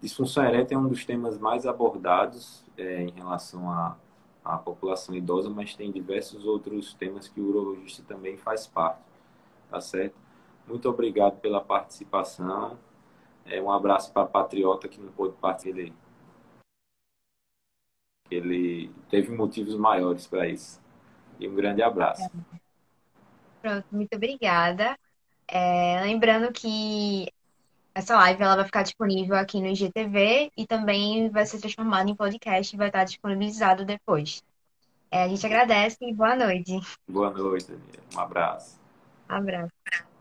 disfunção 0.00 0.44
erétil 0.44 0.78
é 0.78 0.80
um 0.80 0.88
dos 0.88 1.04
temas 1.04 1.38
mais 1.38 1.66
abordados 1.66 2.62
é, 2.76 3.02
em 3.02 3.10
relação 3.10 3.68
à, 3.70 3.96
à 4.44 4.56
população 4.56 5.14
idosa, 5.14 5.50
mas 5.50 5.74
tem 5.74 5.90
diversos 5.90 6.44
outros 6.44 6.94
temas 6.94 7.26
que 7.26 7.40
o 7.40 7.48
urologista 7.48 8.04
também 8.06 8.36
faz 8.36 8.66
parte, 8.66 9.02
tá 9.68 9.80
certo? 9.80 10.14
Muito 10.68 10.88
obrigado 10.88 11.40
pela 11.40 11.60
participação. 11.60 12.78
É, 13.44 13.60
um 13.60 13.70
abraço 13.70 14.12
para 14.12 14.22
a 14.22 14.26
Patriota 14.26 14.88
que 14.88 15.00
não 15.00 15.10
pôde 15.10 15.34
participar 15.40 15.74
dele. 15.74 15.94
Ele 18.30 18.90
teve 19.10 19.34
motivos 19.34 19.74
maiores 19.74 20.26
para 20.26 20.48
isso. 20.48 20.80
E 21.38 21.48
um 21.48 21.54
grande 21.54 21.82
abraço. 21.82 22.30
Pronto, 23.64 23.86
muito 23.92 24.14
obrigada. 24.14 24.94
É, 25.48 25.98
lembrando 26.02 26.52
que 26.52 27.32
essa 27.94 28.14
live 28.14 28.42
ela 28.42 28.56
vai 28.56 28.66
ficar 28.66 28.82
disponível 28.82 29.36
aqui 29.36 29.58
no 29.58 29.68
IGTV 29.68 30.52
e 30.54 30.66
também 30.66 31.30
vai 31.30 31.46
ser 31.46 31.60
transformada 31.60 32.10
em 32.10 32.14
podcast 32.14 32.74
e 32.74 32.76
vai 32.76 32.88
estar 32.88 33.04
disponibilizado 33.04 33.86
depois. 33.86 34.44
É, 35.10 35.22
a 35.22 35.28
gente 35.28 35.46
agradece 35.46 35.96
e 36.02 36.12
boa 36.12 36.36
noite. 36.36 36.78
Boa 37.08 37.30
noite, 37.30 37.68
Daniela. 37.68 38.04
Um 38.14 38.20
abraço. 38.20 38.78
Um 39.30 39.34
abraço. 39.34 40.13